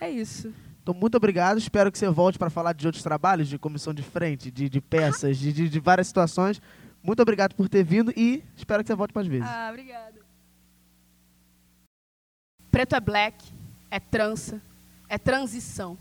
[0.00, 0.52] É isso.
[0.90, 1.56] Então, muito obrigado.
[1.56, 4.80] Espero que você volte para falar de outros trabalhos, de comissão de frente, de, de
[4.80, 6.60] peças, de, de, de várias situações.
[7.00, 9.48] Muito obrigado por ter vindo e espero que você volte mais vezes.
[9.48, 10.18] Ah, obrigada.
[12.72, 13.52] Preto é black,
[13.88, 14.60] é trança,
[15.08, 15.96] é transição.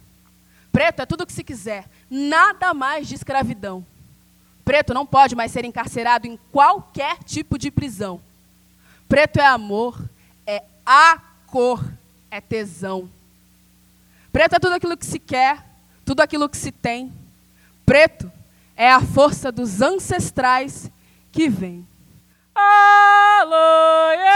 [0.72, 3.86] Preto é tudo o que se quiser, nada mais de escravidão.
[4.66, 8.20] Preto não pode mais ser encarcerado em qualquer tipo de prisão.
[9.08, 10.00] Preto é amor,
[10.48, 11.84] é a cor,
[12.32, 13.08] é tesão.
[14.32, 15.65] Preto é tudo aquilo que se quer,
[16.05, 17.11] tudo aquilo que se tem.
[17.86, 18.32] Preto
[18.75, 20.91] é a força dos ancestrais
[21.32, 21.88] que vem.
[22.55, 24.30] Aloie!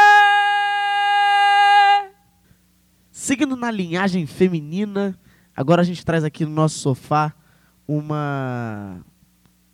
[3.11, 5.17] Seguindo na linhagem feminina,
[5.55, 7.33] agora a gente traz aqui no nosso sofá
[7.87, 8.99] uma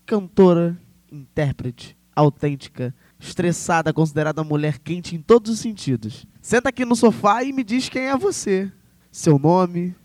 [0.05, 0.77] cantora,
[1.11, 6.25] intérprete, autêntica, estressada, considerada uma mulher quente em todos os sentidos.
[6.41, 8.71] Senta aqui no sofá e me diz quem é você.
[9.11, 9.95] Seu nome,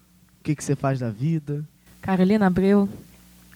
[0.45, 1.65] que, que você faz da vida.
[2.03, 2.87] Carolina Abreu,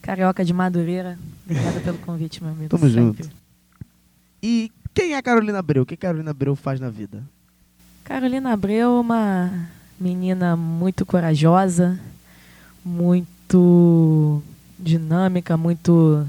[0.01, 1.19] carioca de Madureira.
[1.45, 2.71] Obrigada pelo convite, meu amigo.
[2.71, 3.25] Tamo sempre.
[3.25, 3.31] junto.
[4.43, 5.83] E quem é a Carolina Abreu?
[5.83, 7.23] O que Carolina Abreu faz na vida?
[8.05, 9.69] Carolina Abreu é uma
[10.01, 12.01] menina muito corajosa,
[12.83, 14.43] muito
[14.79, 16.27] dinâmica, muito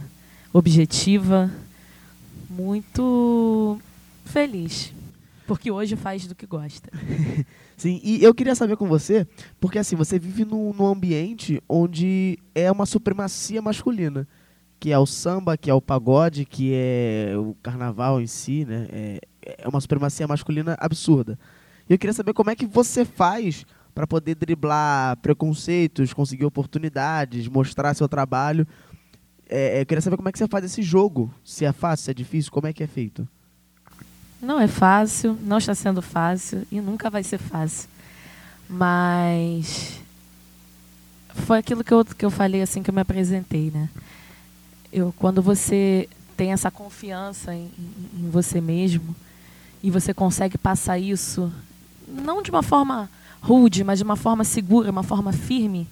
[0.51, 1.49] objetiva,
[2.49, 3.79] muito
[4.25, 4.91] feliz.
[5.47, 6.91] Porque hoje faz do que gosta.
[7.79, 9.25] Sim, e eu queria saber com você,
[9.57, 14.27] porque assim, você vive num, num ambiente onde é uma supremacia masculina,
[14.77, 18.85] que é o samba, que é o pagode, que é o carnaval em si, né?
[18.91, 19.21] É,
[19.59, 21.39] é uma supremacia masculina absurda.
[21.89, 23.65] E eu queria saber como é que você faz
[23.95, 28.67] para poder driblar preconceitos, conseguir oportunidades, mostrar seu trabalho.
[29.49, 31.33] É, eu queria saber como é que você faz esse jogo.
[31.45, 33.25] Se é fácil, se é difícil, como é que é feito?
[34.41, 37.89] Não é fácil, não está sendo fácil e nunca vai ser fácil.
[38.69, 39.99] Mas
[41.33, 43.89] foi aquilo que eu, que eu falei assim que eu me apresentei, né?
[44.91, 47.69] Eu, quando você tem essa confiança em,
[48.17, 49.15] em- você mesmo
[49.83, 51.51] e você consegue passar isso,
[52.07, 53.09] não de uma forma
[53.41, 55.87] rude, mas de uma forma segura, uma forma firme,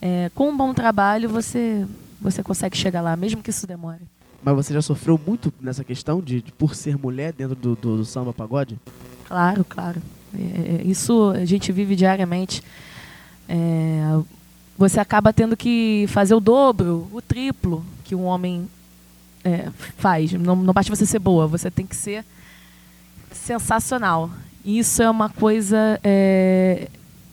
[0.00, 1.86] é, com um bom trabalho você,
[2.20, 4.02] você consegue chegar lá, mesmo que isso demore.
[4.44, 7.96] Mas você já sofreu muito nessa questão de, de por ser mulher dentro do, do,
[7.98, 8.78] do samba pagode?
[9.26, 10.02] Claro, claro.
[10.34, 12.62] É, é, isso a gente vive diariamente.
[13.48, 14.02] É,
[14.76, 18.68] você acaba tendo que fazer o dobro, o triplo que um homem
[19.42, 20.32] é, faz.
[20.32, 22.22] Não, não basta você ser boa, você tem que ser
[23.32, 24.30] sensacional.
[24.62, 26.88] E Isso é uma coisa é,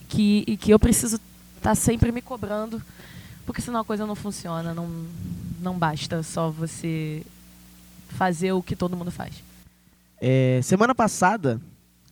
[0.08, 1.20] que, que eu preciso
[1.56, 2.80] estar sempre me cobrando,
[3.46, 4.74] porque senão a coisa não funciona.
[4.74, 4.88] Não,
[5.60, 7.22] não basta só você
[8.08, 9.42] fazer o que todo mundo faz.
[10.20, 11.60] É, semana passada,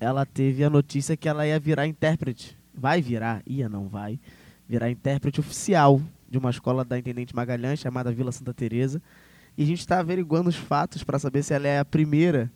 [0.01, 2.57] ela teve a notícia que ela ia virar intérprete.
[2.75, 4.19] Vai virar, ia não vai,
[4.69, 9.03] virar intérprete oficial de uma escola da Intendente Magalhães, chamada Vila Santa Teresa.
[9.59, 12.51] E a gente está averiguando os fatos para saber se ela é a primeira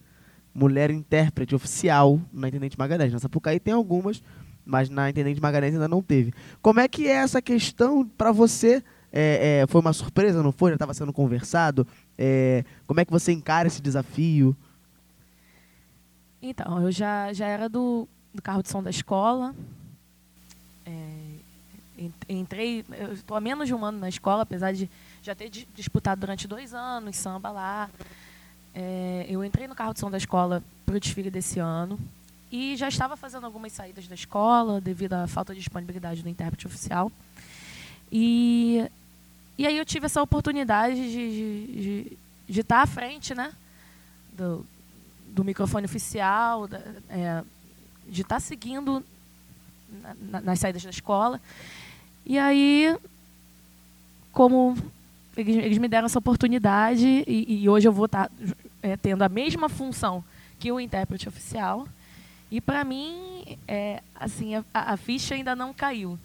[0.54, 3.12] mulher intérprete oficial na Intendente Magalhães.
[3.12, 4.22] Na Sapucaí tem algumas,
[4.64, 6.32] mas na Intendente Magalhães ainda não teve.
[6.62, 8.82] Como é que é essa questão para você?
[9.12, 10.70] É, é, foi uma surpresa, não foi?
[10.70, 11.86] Já estava sendo conversado?
[12.18, 14.56] É, como é que você encara esse desafio?
[16.42, 19.54] Então, eu já, já era do, do carro de som da escola.
[20.84, 20.90] É,
[21.98, 24.90] en- entrei, estou há menos de um ano na escola, apesar de
[25.22, 27.88] já ter di- disputado durante dois anos samba lá.
[28.74, 31.98] É, eu entrei no carro de som da escola para o desfile desse ano
[32.56, 36.68] e já estava fazendo algumas saídas da escola devido à falta de disponibilidade do intérprete
[36.68, 37.10] oficial.
[38.12, 38.88] E,
[39.58, 43.52] e aí eu tive essa oportunidade de estar de, de estar à frente né,
[44.34, 44.64] do,
[45.34, 46.80] do microfone oficial, da-
[47.10, 47.42] é,
[48.08, 49.04] de estar seguindo
[50.30, 51.40] na- nas saídas da escola.
[52.24, 52.96] E aí,
[54.30, 54.76] como
[55.36, 58.30] eles, eles me deram essa oportunidade, e, e hoje eu vou estar
[58.80, 60.22] é, tendo a mesma função
[60.60, 61.88] que o intérprete oficial.
[62.50, 66.18] E para mim, é, assim, a, a ficha ainda não caiu.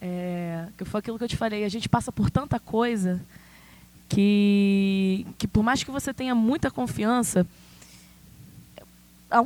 [0.00, 3.20] É, que foi aquilo que eu te falei, a gente passa por tanta coisa
[4.08, 7.46] que, que por mais que você tenha muita confiança,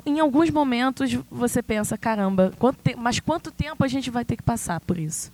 [0.05, 4.37] em alguns momentos você pensa, caramba, quanto te- mas quanto tempo a gente vai ter
[4.37, 5.31] que passar por isso?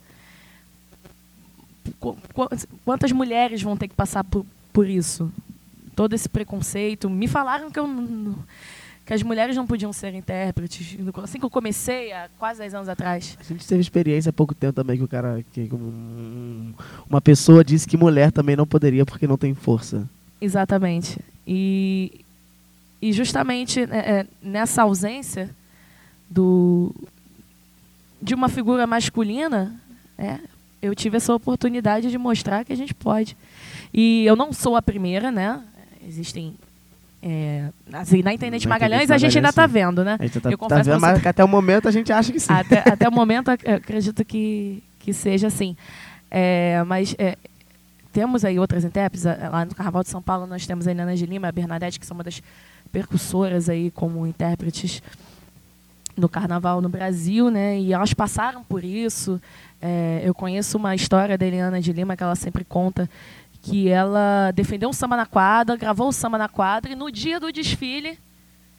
[1.99, 2.49] Qu- qu-
[2.85, 5.31] Quantas mulheres vão ter que passar por, por isso?
[5.95, 7.09] Todo esse preconceito.
[7.09, 7.87] Me falaram que, eu,
[9.05, 10.97] que as mulheres não podiam ser intérpretes.
[11.21, 13.37] Assim que eu comecei, há quase 10 anos atrás.
[13.39, 15.43] A gente teve experiência há pouco tempo também que o cara.
[15.51, 16.73] Que um-
[17.09, 20.07] uma pessoa disse que mulher também não poderia porque não tem força.
[20.39, 21.19] Exatamente.
[21.45, 22.21] E,
[23.01, 25.49] e justamente né, é, nessa ausência
[26.29, 26.95] do,
[28.21, 29.75] de uma figura masculina,
[30.17, 30.39] é,
[30.81, 33.35] eu tive essa oportunidade de mostrar que a gente pode.
[33.93, 35.61] E eu não sou a primeira, né?
[36.07, 36.55] Existem.
[37.25, 40.17] É, assim, na internet Na Magalhães Internet a gente ainda está Magalhães, vendo, né?
[40.19, 41.91] A gente tá, Eu tá confesso vendo, pra você- mas que até o momento a
[41.91, 42.51] gente acha que sim.
[42.53, 45.75] até, até o momento, acredito que, que seja assim.
[46.29, 47.37] É, mas é,
[48.11, 49.25] temos aí outras intérpretes.
[49.25, 51.99] a- Lá no Carnaval de São Paulo nós temos a Helena de Lima a Bernadette,
[51.99, 52.41] que são uma das
[52.91, 55.01] percussoras aí como intérpretes
[56.15, 57.79] no Carnaval no Brasil, né?
[57.79, 59.41] E elas passaram por isso.
[59.81, 63.09] É, eu conheço uma história da Eliana de Lima que ela sempre conta
[63.63, 67.39] que ela defendeu um samba na quadra, gravou o samba na quadra e no dia
[67.39, 68.19] do desfile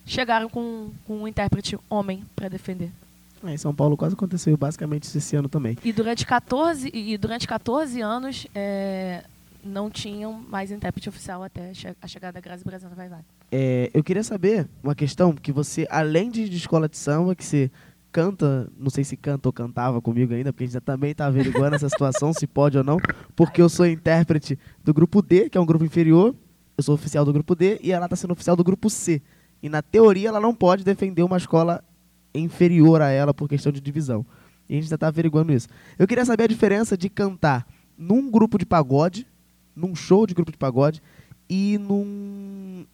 [0.05, 2.93] chegaram com, com um intérprete homem para defender.
[3.43, 5.78] É, em São Paulo quase aconteceu basicamente isso esse ano também.
[5.82, 9.24] E durante 14, e durante 14 anos é,
[9.64, 13.20] não tinham mais intérprete oficial até a chegada da Grazi Brasana Vai Vai.
[13.51, 17.45] É, eu queria saber uma questão que você, além de, de escola de samba, que
[17.45, 17.70] você
[18.14, 21.74] canta, não sei se canta ou cantava comigo ainda, porque a gente também está averiguando
[21.74, 22.96] essa situação, se pode ou não,
[23.34, 26.32] porque eu sou intérprete do grupo D, que é um grupo inferior,
[26.78, 29.20] eu sou oficial do grupo D, e ela está sendo oficial do grupo C.
[29.60, 31.82] E na teoria ela não pode defender uma escola
[32.32, 34.24] inferior a ela por questão de divisão.
[34.68, 35.66] E a gente já está averiguando isso.
[35.98, 37.66] Eu queria saber a diferença de cantar
[37.98, 39.26] num grupo de pagode,
[39.74, 41.02] num show de grupo de pagode,
[41.50, 42.86] e num,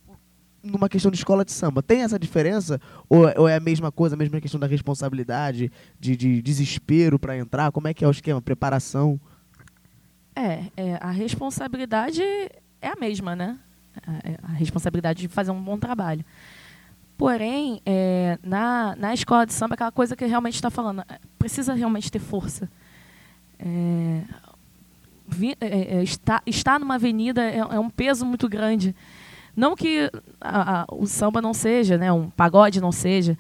[0.63, 1.83] numa questão de escola de samba.
[1.83, 2.81] Tem essa diferença?
[3.09, 7.37] Ou, ou é a mesma coisa, a mesma questão da responsabilidade, de, de desespero para
[7.37, 7.73] entrar?
[7.73, 8.43] Como é que é o esquema?
[8.43, 9.19] Preparação?
[10.35, 13.59] É, é, a responsabilidade é a mesma, né?
[14.07, 16.25] A, é a responsabilidade de fazer um bom trabalho.
[17.17, 21.75] Porém, é, na, na escola de samba, aquela coisa que realmente está falando, é, precisa
[21.75, 22.71] realmente ter força.
[23.59, 24.23] É,
[25.29, 28.95] vi- é, é, está, estar numa avenida é, é um peso muito grande.
[29.57, 33.37] Não que a- a- o samba não seja, né, um pagode não seja,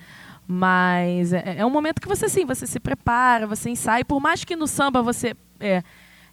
[0.46, 4.04] mas é, é um momento que você sim, você se prepara, você ensaia.
[4.04, 5.82] Por mais que no samba você é,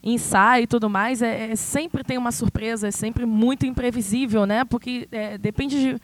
[0.04, 4.64] ensaie e tudo mais, é, é- sempre tem uma surpresa, é sempre muito imprevisível, né?
[4.66, 6.02] Porque é, depende de,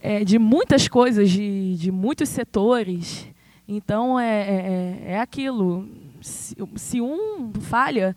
[0.00, 3.26] é, de muitas coisas, de, de muitos setores.
[3.66, 5.88] Então é, é, é aquilo.
[6.20, 8.14] Se, se um falha,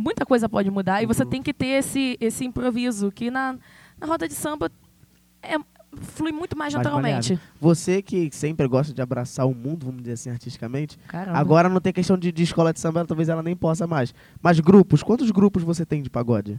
[0.00, 3.56] muita coisa pode mudar e você tem que ter esse, esse improviso que na,
[3.98, 4.70] na roda de samba
[5.42, 5.56] é,
[6.00, 7.34] flui muito mais Mais naturalmente.
[7.34, 7.38] maleável.
[7.60, 11.38] Você que sempre gosta de abraçar o mundo, vamos dizer assim, artisticamente, Caramba.
[11.38, 14.14] agora não tem questão de, de escola de samba, talvez ela nem possa mais.
[14.42, 16.58] Mas grupos, quantos grupos você tem de pagode?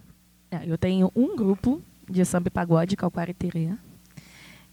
[0.51, 3.69] É, eu tenho um grupo de samba e pagode, que é o Quariterê.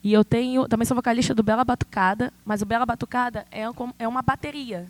[0.02, 0.66] E eu tenho.
[0.68, 4.86] Também sou vocalista do Bela Batucada, mas o Bela Batucada é, um- é uma bateria.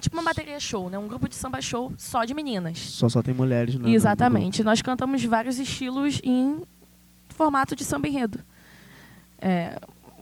[0.00, 0.98] Tipo uma bateria show, né?
[0.98, 2.78] Um grupo de samba show só de meninas.
[2.78, 3.90] Só só tem mulheres, né?
[3.90, 4.64] Exatamente.
[4.64, 6.62] Nós cantamos vários estilos em
[7.28, 8.40] formato de samba enredo.
[9.40, 9.78] É,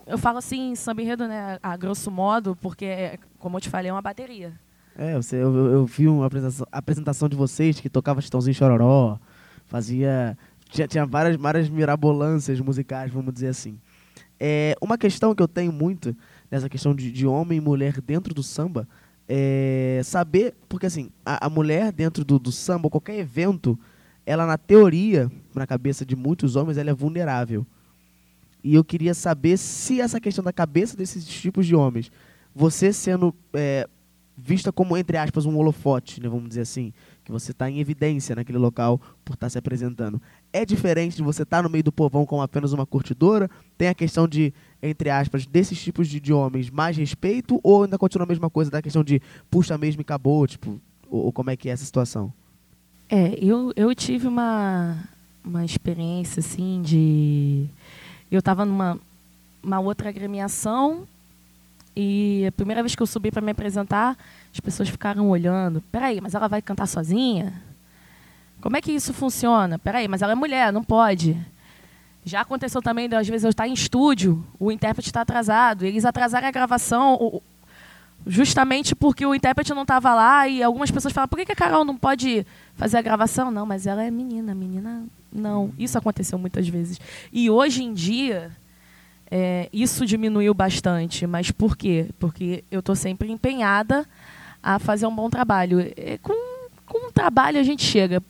[0.06, 3.90] eu falo assim, samba enredo, né, a grosso modo, porque, é, como eu te falei,
[3.90, 4.52] é uma bateria.
[4.96, 9.18] É, você, eu, eu- eu vi uma apresentação, apresentação de vocês que tocava Chitãozinho Chororó,
[9.66, 10.36] fazia.
[10.70, 13.78] Tinha, tinha várias, várias mirabolâncias musicais, vamos dizer assim.
[14.40, 16.14] É, uma questão que eu tenho muito
[16.50, 18.86] nessa questão de, de homem e mulher dentro do samba
[19.28, 23.78] é saber, porque assim, a, a mulher dentro do, do samba, qualquer evento,
[24.24, 27.66] ela na teoria, na cabeça de muitos homens, ela é vulnerável.
[28.64, 32.10] E eu queria saber se essa questão da cabeça desses tipos de homens,
[32.54, 33.88] você sendo é,
[34.36, 36.92] vista como, entre aspas, um holofote, né, vamos dizer assim,
[37.28, 40.20] que você está em evidência naquele local por estar se apresentando.
[40.50, 43.50] É diferente de você estar no meio do povão como apenas uma curtidora?
[43.76, 44.52] Tem a questão de,
[44.82, 48.70] entre aspas, desses tipos de, de homens mais respeito ou ainda continua a mesma coisa
[48.70, 49.20] da questão de
[49.50, 52.32] puxa mesmo e acabou, tipo, ou, ou como é que é essa situação?
[53.10, 55.04] É, eu, eu tive uma,
[55.44, 57.66] uma experiência, assim, de...
[58.30, 58.98] Eu estava numa
[59.62, 61.06] uma outra agremiação
[62.00, 64.16] e a primeira vez que eu subi para me apresentar,
[64.52, 65.82] as pessoas ficaram olhando.
[65.90, 67.60] Peraí, mas ela vai cantar sozinha?
[68.60, 69.80] Como é que isso funciona?
[69.80, 71.36] Peraí, mas ela é mulher, não pode.
[72.24, 76.46] Já aconteceu também, às vezes, eu estar em estúdio, o intérprete está atrasado, eles atrasaram
[76.46, 77.42] a gravação
[78.24, 81.84] justamente porque o intérprete não estava lá e algumas pessoas falam, por que a Carol
[81.84, 83.50] não pode fazer a gravação?
[83.50, 85.72] Não, mas ela é menina, menina não.
[85.76, 87.00] Isso aconteceu muitas vezes.
[87.32, 88.52] E hoje em dia,
[89.30, 91.26] é, isso diminuiu bastante.
[91.26, 92.08] Mas por quê?
[92.18, 94.06] Porque eu estou sempre empenhada
[94.62, 95.80] a fazer um bom trabalho.
[95.96, 96.32] É, com,
[96.86, 98.22] com um trabalho a gente chega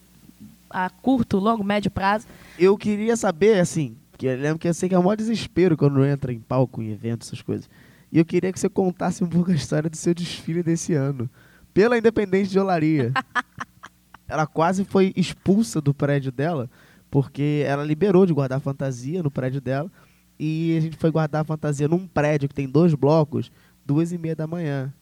[0.71, 2.27] a curto, longo, médio prazo.
[2.59, 5.77] Eu queria saber, assim, que eu lembro que eu sei que é o maior desespero
[5.77, 7.69] quando entra em palco, em eventos, essas coisas.
[8.11, 11.29] E eu queria que você contasse um pouco a história do seu desfile desse ano.
[11.73, 13.13] Pela Independente de Olaria.
[14.27, 16.69] ela quase foi expulsa do prédio dela,
[17.11, 19.91] porque ela liberou de guardar fantasia no prédio dela.
[20.39, 23.51] E a gente foi guardar a fantasia num prédio que tem dois blocos,
[23.85, 24.93] duas e meia da manhã.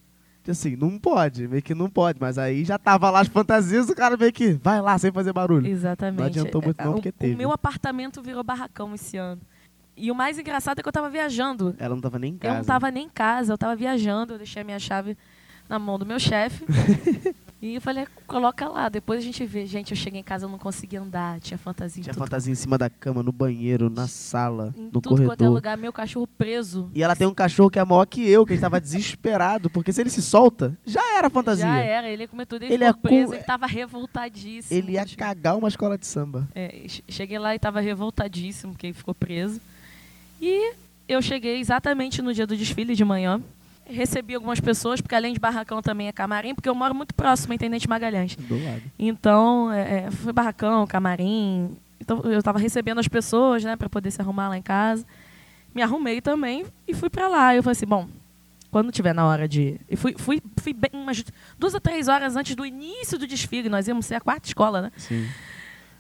[0.42, 3.88] Então, Assim, não pode, meio que não pode, mas aí já tava lá as fantasias,
[3.90, 5.66] o cara meio que vai lá sem fazer barulho.
[5.66, 6.18] Exatamente.
[6.20, 7.34] Não adiantou muito não, É, porque o, teve.
[7.34, 9.40] o meu apartamento virou barracão esse ano.
[9.96, 11.74] E o mais engraçado é que eu estava viajando.
[11.78, 12.54] Ela não tava nem em Eu casa.
[12.54, 15.16] não estava nem em casa, eu estava viajando, eu deixei a minha chave
[15.68, 16.64] na mão do meu chefe.
[17.60, 19.66] e eu falei, coloca lá, depois a gente vê.
[19.66, 22.52] Gente, eu cheguei em casa, eu não conseguia andar, tinha fantasia em Tinha tudo, fantasia
[22.52, 25.50] em cima da cama, no banheiro, na sala, em no tudo quanto é corredor.
[25.54, 26.90] lugar, meu cachorro preso.
[26.94, 29.92] E ela tem um cachorro que é maior que eu, que ele tava desesperado, porque
[29.92, 31.64] se ele se solta, já era fantasia.
[31.66, 34.78] Já era, ele ia comer tudo, ele, Ele ficou é preso, ele tava revoltadíssimo.
[34.78, 36.46] Ele ia cagar uma escola de samba.
[36.54, 39.60] É, che- cheguei lá e estava revoltadíssimo, porque ele ficou preso.
[40.40, 40.74] E
[41.08, 43.40] eu cheguei exatamente no dia do desfile de manhã.
[43.88, 47.52] Recebi algumas pessoas, porque além de barracão também é camarim, porque eu moro muito próximo,
[47.52, 48.34] a Intendente Magalhães.
[48.36, 48.82] Do lado.
[48.98, 51.76] Então, é, é, foi barracão, camarim.
[52.00, 55.04] Então, eu estava recebendo as pessoas, né, para poder se arrumar lá em casa.
[55.74, 57.54] Me arrumei também e fui para lá.
[57.54, 58.08] Eu falei assim, bom,
[58.70, 59.80] quando tiver na hora de...
[59.88, 61.24] E fui, fui, fui bem umas
[61.58, 63.68] duas ou três horas antes do início do desfile.
[63.68, 64.92] Nós íamos ser a quarta escola, né?
[64.96, 65.26] Sim.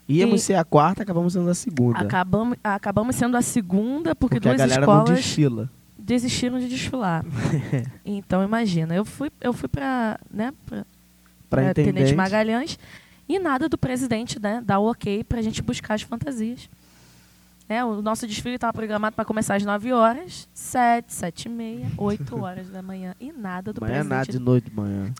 [0.08, 1.98] Íamos E- ser a quarta, acabamos sendo a segunda.
[1.98, 5.70] Acabamos, acabamos sendo a segunda, porque, porque a duas galera não escolas desfila.
[6.06, 7.24] Desistiram de desfilar.
[8.06, 10.84] então, imagina, eu fui, eu fui para né, pra,
[11.50, 12.14] Pra pra Tenente.
[12.14, 12.78] Magalhães
[13.28, 16.68] e nada do presidente né, dar o ok para a gente buscar as fantasias.
[17.68, 21.86] Né, o nosso desfile estava programado para começar às 9 horas, 7, 7 e meia,
[21.98, 23.14] 8 horas da manhã.
[23.20, 24.44] E nada do Manhã é nada de presidente.
[24.44, 25.12] noite, manhã.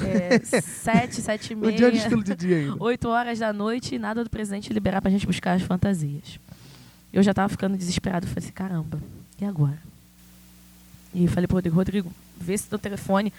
[0.00, 1.90] É, 7, 7 e Um dia de meia.
[1.90, 2.76] desfile de dia ainda.
[2.78, 6.38] 8 horas da noite e nada do presidente liberar pra gente buscar as fantasias.
[7.12, 8.26] Eu já tava ficando desesperado.
[8.28, 9.00] Falei assim, caramba,
[9.40, 9.78] e agora?
[11.14, 13.32] E falei pro Rodrigo, Rodrigo, vê se teu telefone,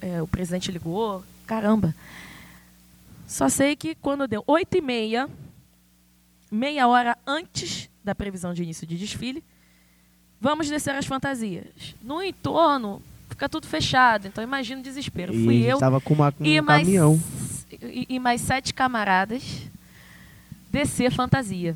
[0.00, 1.94] é, o presidente ligou, caramba.
[3.26, 5.28] Só sei que quando deu 8 e meia,
[6.50, 9.42] meia hora antes da previsão de início de desfile,
[10.40, 11.94] vamos descer as fantasias.
[12.02, 15.34] No entorno, fica tudo fechado, então imagina o desespero.
[15.34, 17.20] E Fui eu tava com, uma, com e um mais, caminhão.
[17.82, 19.42] E, e mais sete camaradas
[20.70, 21.74] descer fantasia.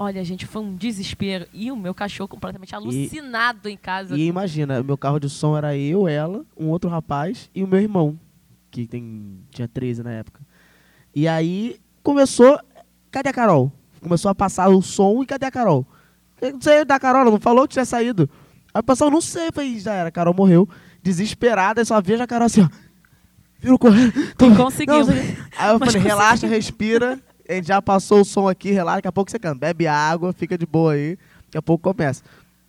[0.00, 1.46] Olha, gente, foi um desespero.
[1.52, 4.16] E o meu cachorro completamente alucinado em casa.
[4.16, 7.80] E imagina, meu carro de som era eu, ela, um outro rapaz e o meu
[7.80, 8.16] irmão,
[8.70, 10.40] que tem, tinha 13 na época.
[11.14, 12.58] E aí começou.
[13.10, 13.72] Cadê a Carol?
[14.00, 15.84] Começou a passar o som e cadê a Carol?
[16.40, 18.30] Eu Não sei da Carol, ela não falou que tinha saído.
[18.72, 20.68] Aí o pessoal, não sei, falei, já era, a Carol morreu.
[21.02, 22.68] Desesperada, só vejo a Carol assim, ó.
[23.58, 24.12] Viram correndo.
[24.38, 24.94] Tô- Conseguiu.
[25.56, 27.18] Aí eu Mas falei, relaxa, respira.
[27.48, 29.58] A gente já passou o som aqui, relaxa, daqui a pouco você canta.
[29.58, 31.16] Bebe água, fica de boa aí.
[31.46, 32.22] Daqui a pouco começa.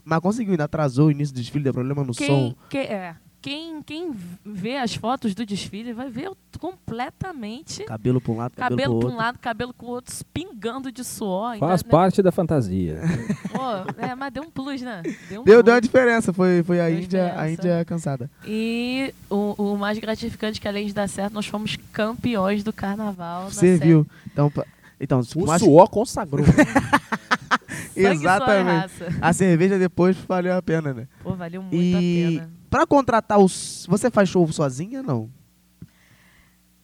[0.06, 2.24] Mas conseguiu, ainda atrasou o início do desfile, deu problema no som.
[2.24, 4.12] quem, que- é, quem, quem
[4.46, 6.30] vê as fotos do desfile vai ver
[6.60, 10.92] completamente Cabelo pra um lado, cabelo, cabelo para um lado, cabelo com o outro, pingando
[10.92, 11.52] de suor.
[11.54, 11.90] ainda, Faz né?
[11.90, 13.00] parte da fantasia.
[13.52, 15.02] Pô, é, mas deu um plus, né?
[15.30, 15.64] Deu um Deu, plus.
[15.66, 17.52] deu uma diferença, foi, foi a Deu Índia, a diferença.
[17.62, 18.30] Índia cansada.
[18.46, 22.74] E o, o mais gratificante é que, além de dar certo, nós fomos campeões do
[22.74, 23.46] carnaval.
[23.46, 24.06] na Serviu.
[24.32, 24.52] Então,
[25.00, 26.46] então O mas- suor consagrou.
[27.96, 28.94] Exatamente.
[29.22, 31.08] A cerveja depois valeu a pena, né?
[31.24, 31.94] Pô, valeu muito E
[32.36, 32.59] a pena.
[32.70, 33.86] Pra contratar os.
[33.90, 35.30] Você faz show sozinha, não?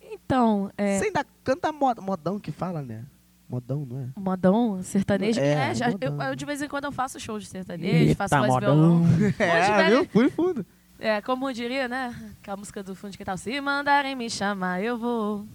[0.02, 3.06] Então, é, Você ainda canta mod- modão que fala, né?
[3.48, 4.08] Modão, não é?
[4.20, 5.40] modão, sertanejo.
[5.40, 6.16] É, É, já- modão.
[6.22, 8.68] eu, eu de vez em quando eu faço show de sertanejo, faço Eita, voz e
[8.68, 9.04] modão.
[9.04, 9.34] violão.
[9.40, 10.06] É, viu?
[10.06, 10.66] Fui fundo.
[10.98, 12.16] É, como diria, né?
[12.42, 13.38] Aquela música do fundo de quintal.
[13.38, 15.46] Se mandarem me chamar, eu vou.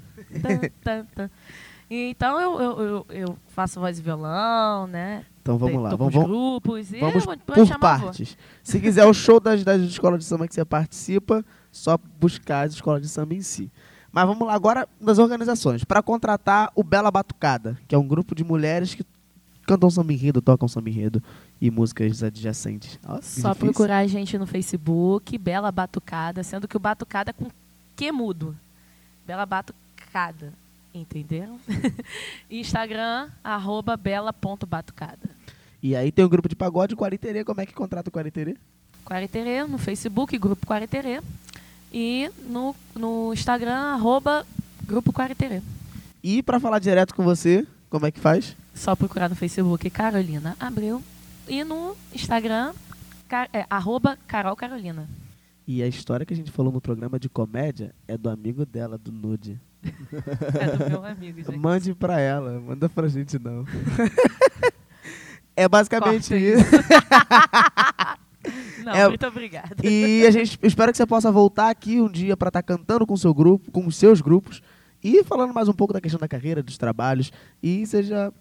[0.41, 1.31] Tan, tan, tan.
[1.91, 5.25] Então eu, eu, eu, eu faço voz e violão, né?
[5.43, 6.91] Então vamos lá, vamos, grupos.
[6.91, 8.37] Vamos eu vou por partes.
[8.63, 12.75] Se quiser o show das, das escolas de samba que você participa, só buscar as
[12.75, 13.71] escolas de samba em si.
[14.13, 15.85] Mas vamos lá agora das organizações.
[15.85, 19.05] Para contratar o Bela Batucada, que é um grupo de mulheres que
[19.67, 21.23] cantam samba enredo, tocam samba enredo
[21.61, 22.99] e músicas adjacentes.
[23.07, 23.73] Nossa, Só difícil.
[23.73, 27.47] procurar a gente no Facebook, Bela Batucada, sendo que o Batucada é com
[27.95, 28.57] que mudo?
[29.27, 30.53] Bela Batucada,
[30.95, 31.59] entenderam?
[32.51, 35.31] Instagram, arroba bela.batucada.
[35.83, 37.45] E aí tem o grupo de pagode Quariterê.
[37.45, 38.57] Como é que contrata o Quariterê?
[39.05, 41.21] Quariterê, no Facebook, Grupo Quariterê.
[41.93, 44.47] E no, no Instagram, arroba
[44.87, 45.63] Grupo Quariterê.
[46.23, 48.55] E para falar direto com você, como é que faz?
[48.75, 51.03] Só procurar no Facebook Carolina Abreu.
[51.49, 52.73] E no Instagram,
[53.29, 55.09] ca- é, arroba Carol Carolina.
[55.67, 58.99] E a história que a gente falou no programa de comédia é do amigo dela,
[58.99, 59.59] do Nude.
[59.83, 61.59] É do meu amigo, gente.
[61.59, 63.65] Mande pra ela, manda pra gente não.
[65.57, 66.65] é basicamente Corta isso.
[68.85, 69.77] Não, É- muito obrigada.
[69.85, 73.13] E a gente espera que você possa voltar aqui um dia pra estar cantando com
[73.13, 74.63] o seu grupo, com os seus grupos
[75.05, 77.31] e falando mais um pouco da questão da carreira, dos trabalhos
[77.63, 78.33] e seja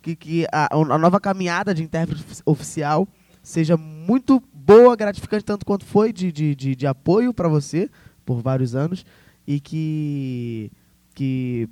[0.00, 3.06] que, que a, a nova caminhada de intérprete ofi- oficial
[3.42, 7.90] seja muito boa, gratificante tanto quanto foi de, de, de, de apoio para você
[8.24, 9.04] por vários anos
[9.46, 10.72] e que
[11.14, 11.68] que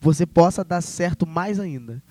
[0.00, 2.02] você possa dar certo mais ainda.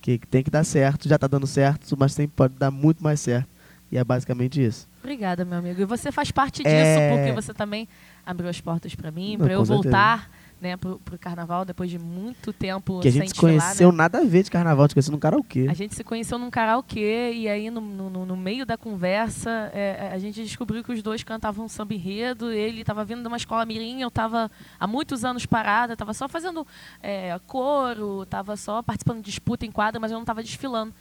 [0.00, 3.02] Que, que tem que dar certo, já tá dando certo, mas sempre pode dar muito
[3.02, 3.48] mais certo.
[3.90, 4.88] E é basicamente isso.
[5.00, 5.80] Obrigada, meu amigo.
[5.80, 7.10] E você faz parte disso, É.
[7.16, 7.88] porque você também
[8.24, 9.82] abriu as portas para mim, para eu certeza.
[9.82, 13.92] voltar né, pro, pro carnaval depois de muito tempo Que a gente se desfilar, conheceu
[13.92, 13.98] né?
[13.98, 15.66] nada a ver de carnaval, te conheci num karaokê.
[15.68, 19.70] A gente se conheceu num karaokê e aí no, no- no- no meio da conversa
[19.74, 22.50] é, a gente descobriu que os dois cantavam samba enredo.
[22.50, 24.50] Ele estava vindo de uma escola mirim, eu estava
[24.80, 26.66] há muitos anos parada, estava só fazendo
[27.02, 30.92] é, coro, estava só participando de disputa em quadra, mas eu não estava desfilando.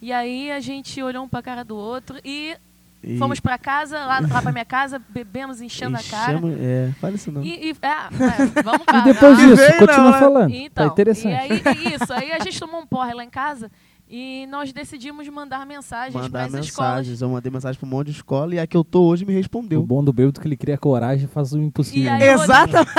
[0.00, 2.56] E aí a gente olhou um para a cara do outro e,
[3.02, 6.38] E fomos para casa, lá, lá para minha casa, bebemos, enchendo a cara.
[6.60, 7.42] É, fala isso não.
[7.42, 8.98] E, e- é, é, vamos lá.
[9.00, 10.18] E depois disso, continua não, né?
[10.20, 10.50] falando.
[10.54, 11.32] Então, tá interessante.
[11.32, 13.70] E aí, isso, aí a gente tomou um porre lá em casa
[14.08, 16.90] e nós decidimos mandar mensagens para Mandar as escolas.
[16.98, 17.22] mensagens.
[17.22, 19.32] Eu mandei mensagem pra um monte de escola e a que eu tô hoje me
[19.32, 19.82] O respondeu.
[19.82, 22.12] bom do bêbado é que ele cria coragem e faz o impossível.
[22.12, 22.36] Né?
[22.36, 22.90] o Exatamente.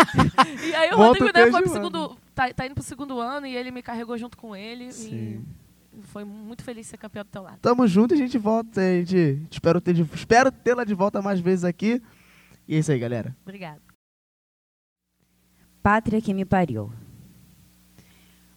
[0.70, 2.18] E aí o Rodrigo o né, foi pro segundo.
[2.36, 4.92] Tá, tá indo pro segundo ano e ele me carregou junto com ele.
[4.92, 5.16] Sim.
[5.16, 5.63] E
[6.02, 7.60] foi muito feliz ser campeão do teu lado.
[7.62, 8.82] Tamo junto e a gente volta.
[8.82, 12.02] A gente espero ter de- espero tê-la de volta mais vezes aqui.
[12.68, 13.36] E é isso aí, galera.
[13.44, 13.82] Obrigada.
[15.82, 16.92] Pátria que me pariu.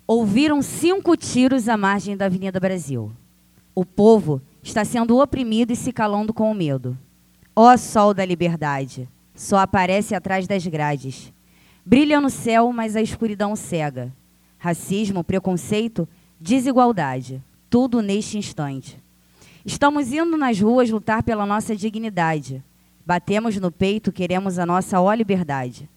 [0.06, 3.12] Ouviram cinco tiros à margem da Avenida Brasil.
[3.74, 6.96] O povo está sendo oprimido e se calando com o medo.
[7.54, 11.32] Ó sol da liberdade, só aparece atrás das grades.
[11.84, 14.12] Brilha no céu, mas a escuridão cega.
[14.58, 16.08] Racismo, preconceito,
[16.40, 17.42] desigualdade.
[17.68, 18.98] Tudo neste instante.
[19.64, 22.62] Estamos indo nas ruas lutar pela nossa dignidade.
[23.04, 25.88] Batemos no peito, queremos a nossa ó liberdade.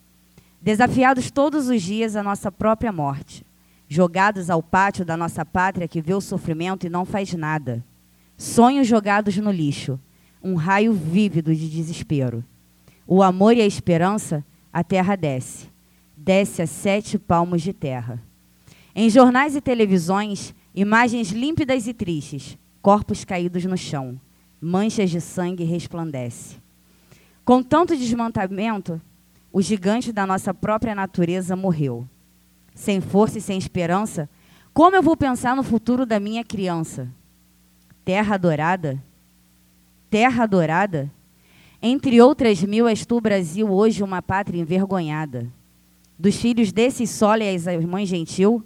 [0.62, 3.46] Desafiados todos os dias à nossa própria morte.
[3.88, 7.84] Jogados ao pátio da nossa pátria que vê o sofrimento e não faz nada.
[8.38, 10.00] Sonhos jogados no lixo.
[10.44, 12.44] Um raio vívido de desespero.
[13.06, 15.68] O amor e a esperança, a terra desce.
[16.16, 18.22] Desce a sete palmos de terra.
[18.96, 24.20] Em jornais e televisões, imagens límpidas e tristes, corpos caídos no chão,
[24.60, 26.58] manchas de sangue resplandece.
[27.46, 29.02] Com tanto desmantamento,
[29.52, 32.08] o gigante da nossa própria natureza morreu.
[32.74, 34.30] Sem força e sem esperança,
[34.74, 37.08] como eu vou pensar no futuro da minha criança?
[38.06, 39.02] Terra adorada?
[40.10, 41.12] Terra adorada?
[41.82, 45.48] Entre outras mil, és tu, Brasil, hoje uma pátria envergonhada.
[46.18, 48.64] Dos filhos desses sólias as mães gentil,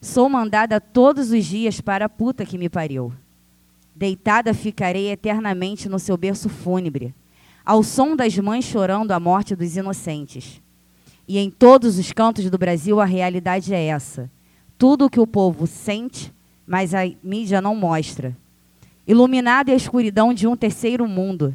[0.00, 3.12] sou mandada todos os dias para a puta que me pariu.
[3.94, 7.14] Deitada ficarei eternamente no seu berço fúnebre,
[7.64, 10.62] ao som das mães chorando a morte dos inocentes.
[11.28, 14.30] E em todos os cantos do Brasil a realidade é essa.
[14.78, 16.32] Tudo o que o povo sente,
[16.66, 18.36] mas a mídia não mostra.
[19.06, 21.54] Iluminada é a escuridão de um terceiro mundo.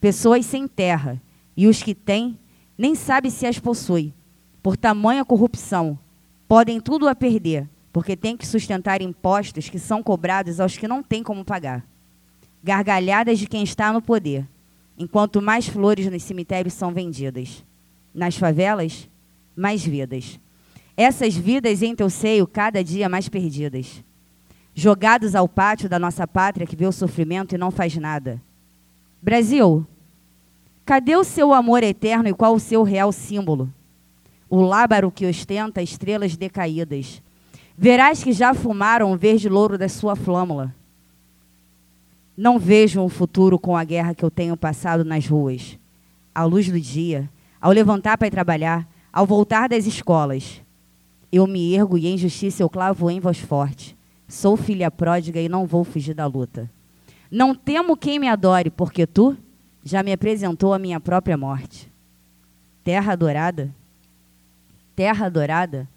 [0.00, 1.20] Pessoas sem terra,
[1.56, 2.38] e os que têm
[2.76, 4.12] nem sabe se as possui.
[4.62, 5.98] Por tamanha corrupção,
[6.46, 11.02] podem tudo a perder, porque têm que sustentar impostos que são cobrados aos que não
[11.02, 11.84] têm como pagar.
[12.62, 14.46] Gargalhadas de quem está no poder,
[14.96, 17.64] enquanto mais flores nos cemitérios são vendidas.
[18.14, 19.08] Nas favelas,
[19.56, 20.38] mais vidas.
[20.96, 24.02] Essas vidas em teu seio, cada dia mais perdidas.
[24.74, 28.40] Jogados ao pátio da nossa pátria que vê o sofrimento e não faz nada.
[29.22, 29.86] Brasil,
[30.88, 33.70] Cadê o seu amor eterno e qual o seu real símbolo?
[34.48, 37.20] O lábaro que ostenta estrelas decaídas.
[37.80, 40.74] Verás que já fumaram o verde louro da sua flâmula.
[42.36, 45.78] Não vejo um futuro com a guerra que eu tenho passado nas ruas.
[46.34, 50.60] À luz do dia, ao levantar para trabalhar, ao voltar das escolas.
[51.30, 53.96] Eu me ergo e em justiça eu clavo em voz forte.
[54.26, 56.68] Sou filha pródiga e não vou fugir da luta.
[57.30, 59.36] Não temo quem me adore, porque tu
[59.84, 61.88] já me apresentou a minha própria morte.
[62.82, 63.72] Terra adorada,
[64.96, 65.88] terra adorada,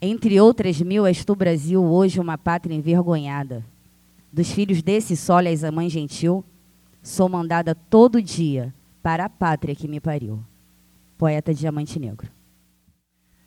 [0.00, 3.64] entre outras mil és tu, Brasil, hoje uma pátria envergonhada.
[4.32, 6.44] Dos filhos desse solo és a mãe gentil,
[7.02, 10.42] sou mandada todo dia para a pátria que me pariu.
[11.16, 12.28] Poeta Diamante Negro.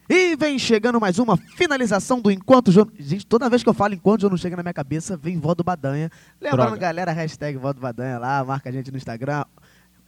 [0.10, 2.88] E vem chegando mais uma finalização do Enquanto Jô...
[2.97, 5.54] Gente, toda vez que eu falo Enquanto Jô não chega na minha cabeça, vem Vó
[5.54, 6.10] do Badanha.
[6.41, 6.78] Lembrando, Droga.
[6.82, 9.45] galera, hashtag Vó do Badanha lá, marca a gente no Instagram.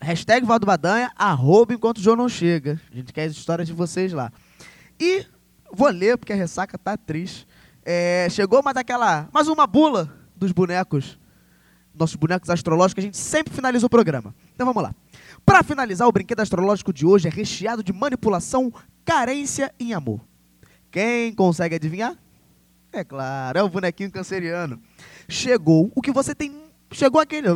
[0.00, 2.80] Hashtag Vó do Badanha, arroba Enquanto Jô não chega.
[2.90, 4.32] A gente quer as histórias de vocês lá.
[4.98, 5.24] E
[5.72, 7.46] vou ler, porque a ressaca tá triste.
[7.84, 9.28] É, chegou mais aquela...
[9.32, 11.18] Mais uma bula dos bonecos.
[11.94, 14.34] Nossos bonecos astrológicos, a gente sempre finaliza o programa.
[14.54, 14.94] Então vamos lá.
[15.44, 18.72] Para finalizar, o brinquedo astrológico de hoje é recheado de manipulação,
[19.04, 20.20] carência e amor.
[20.90, 22.16] Quem consegue adivinhar?
[22.92, 24.80] É claro, é o bonequinho canceriano.
[25.28, 26.54] Chegou o que você tem.
[26.90, 27.48] Chegou aquele.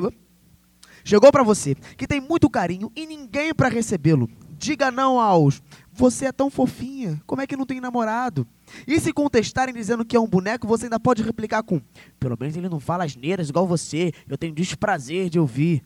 [1.05, 4.29] Chegou para você que tem muito carinho e ninguém para recebê-lo.
[4.59, 5.63] Diga não aos.
[5.97, 8.47] Você é tão fofinha, como é que não tem namorado?
[8.87, 11.81] E se contestarem dizendo que é um boneco, você ainda pode replicar com:
[12.21, 15.83] Pelo menos ele não fala asneiras igual você, eu tenho desprazer de ouvir.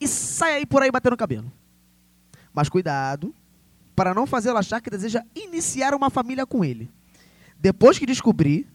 [0.00, 1.52] E sai aí por aí batendo cabelo.
[2.54, 3.34] Mas cuidado,
[3.96, 6.88] para não fazê-lo achar que deseja iniciar uma família com ele.
[7.58, 8.68] Depois que descobrir,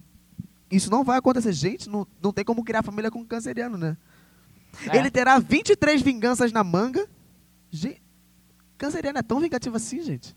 [0.69, 1.53] isso não vai acontecer.
[1.53, 3.95] Gente, não, não tem como criar família com um canceriano, né?
[4.91, 7.07] Ele terá 23 vinganças na manga.
[7.71, 8.01] Gente,
[8.77, 10.35] canceriano é tão vingativo assim, gente.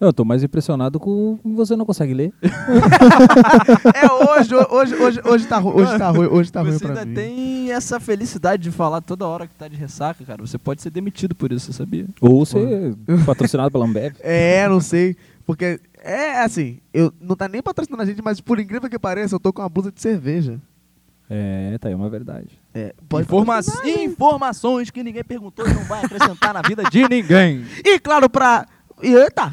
[0.00, 2.32] Não, eu tô mais impressionado com você não consegue ler.
[3.94, 6.88] É hoje, hoje, hoje, hoje tá, ru- hoje tá ruim, hoje tá ruim você pra
[6.90, 7.14] ainda mim.
[7.14, 10.40] tem essa felicidade de falar toda hora que tá de ressaca, cara.
[10.46, 12.06] Você pode ser demitido por isso, você sabia?
[12.20, 12.94] Ou ser
[13.26, 14.14] patrocinado pela Ambev.
[14.20, 15.16] É, não sei.
[15.44, 19.34] Porque, é assim, eu não tá nem patrocinando a gente, mas por incrível que pareça,
[19.34, 20.60] eu tô com uma blusa de cerveja.
[21.30, 22.48] É, tá aí uma verdade.
[22.78, 27.66] É, pode Informa informações que ninguém perguntou e não vai acrescentar na vida de ninguém.
[27.84, 28.64] E claro, pra.
[29.02, 29.52] Eita!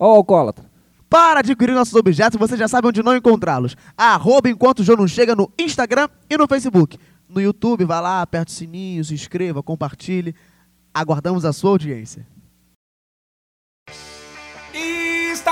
[0.00, 0.64] Ó, o alcoólatra.
[1.08, 3.76] Para adquirir nossos objetos, você já sabe onde não encontrá-los.
[3.96, 6.98] Arroba enquanto o João não chega no Instagram e no Facebook.
[7.28, 10.34] No YouTube, vá lá, aperte o sininho, se inscreva, compartilhe.
[10.92, 12.26] Aguardamos a sua audiência.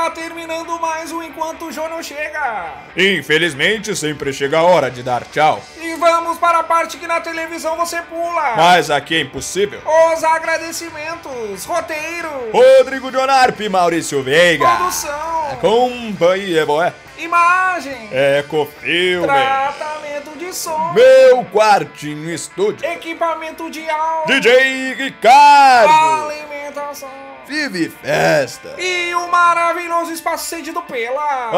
[0.04, 2.72] Está terminando mais um Enquanto o Jô não chega.
[2.94, 5.62] Infelizmente, sempre chega a hora de dar tchau.
[5.80, 8.54] E vamos para a parte que na televisão você pula.
[8.54, 9.80] Mas aqui é impossível.
[10.12, 14.66] Os agradecimentos, roteiro, Rodrigo Jonarp, Maurício Veiga.
[14.76, 16.92] produção, Companhia boé.
[17.16, 19.26] imagem, Ecofilme.
[19.26, 22.86] tratamento de som, Meu quartinho estúdio.
[22.86, 25.90] equipamento de áudio, DJ Ricardo.
[26.30, 28.74] alimentação Vive Festa.
[28.78, 31.50] e o maravilhoso espaço cedido pela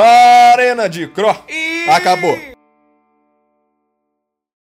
[0.52, 1.36] Arena de Cro.
[1.48, 2.55] e Acabou.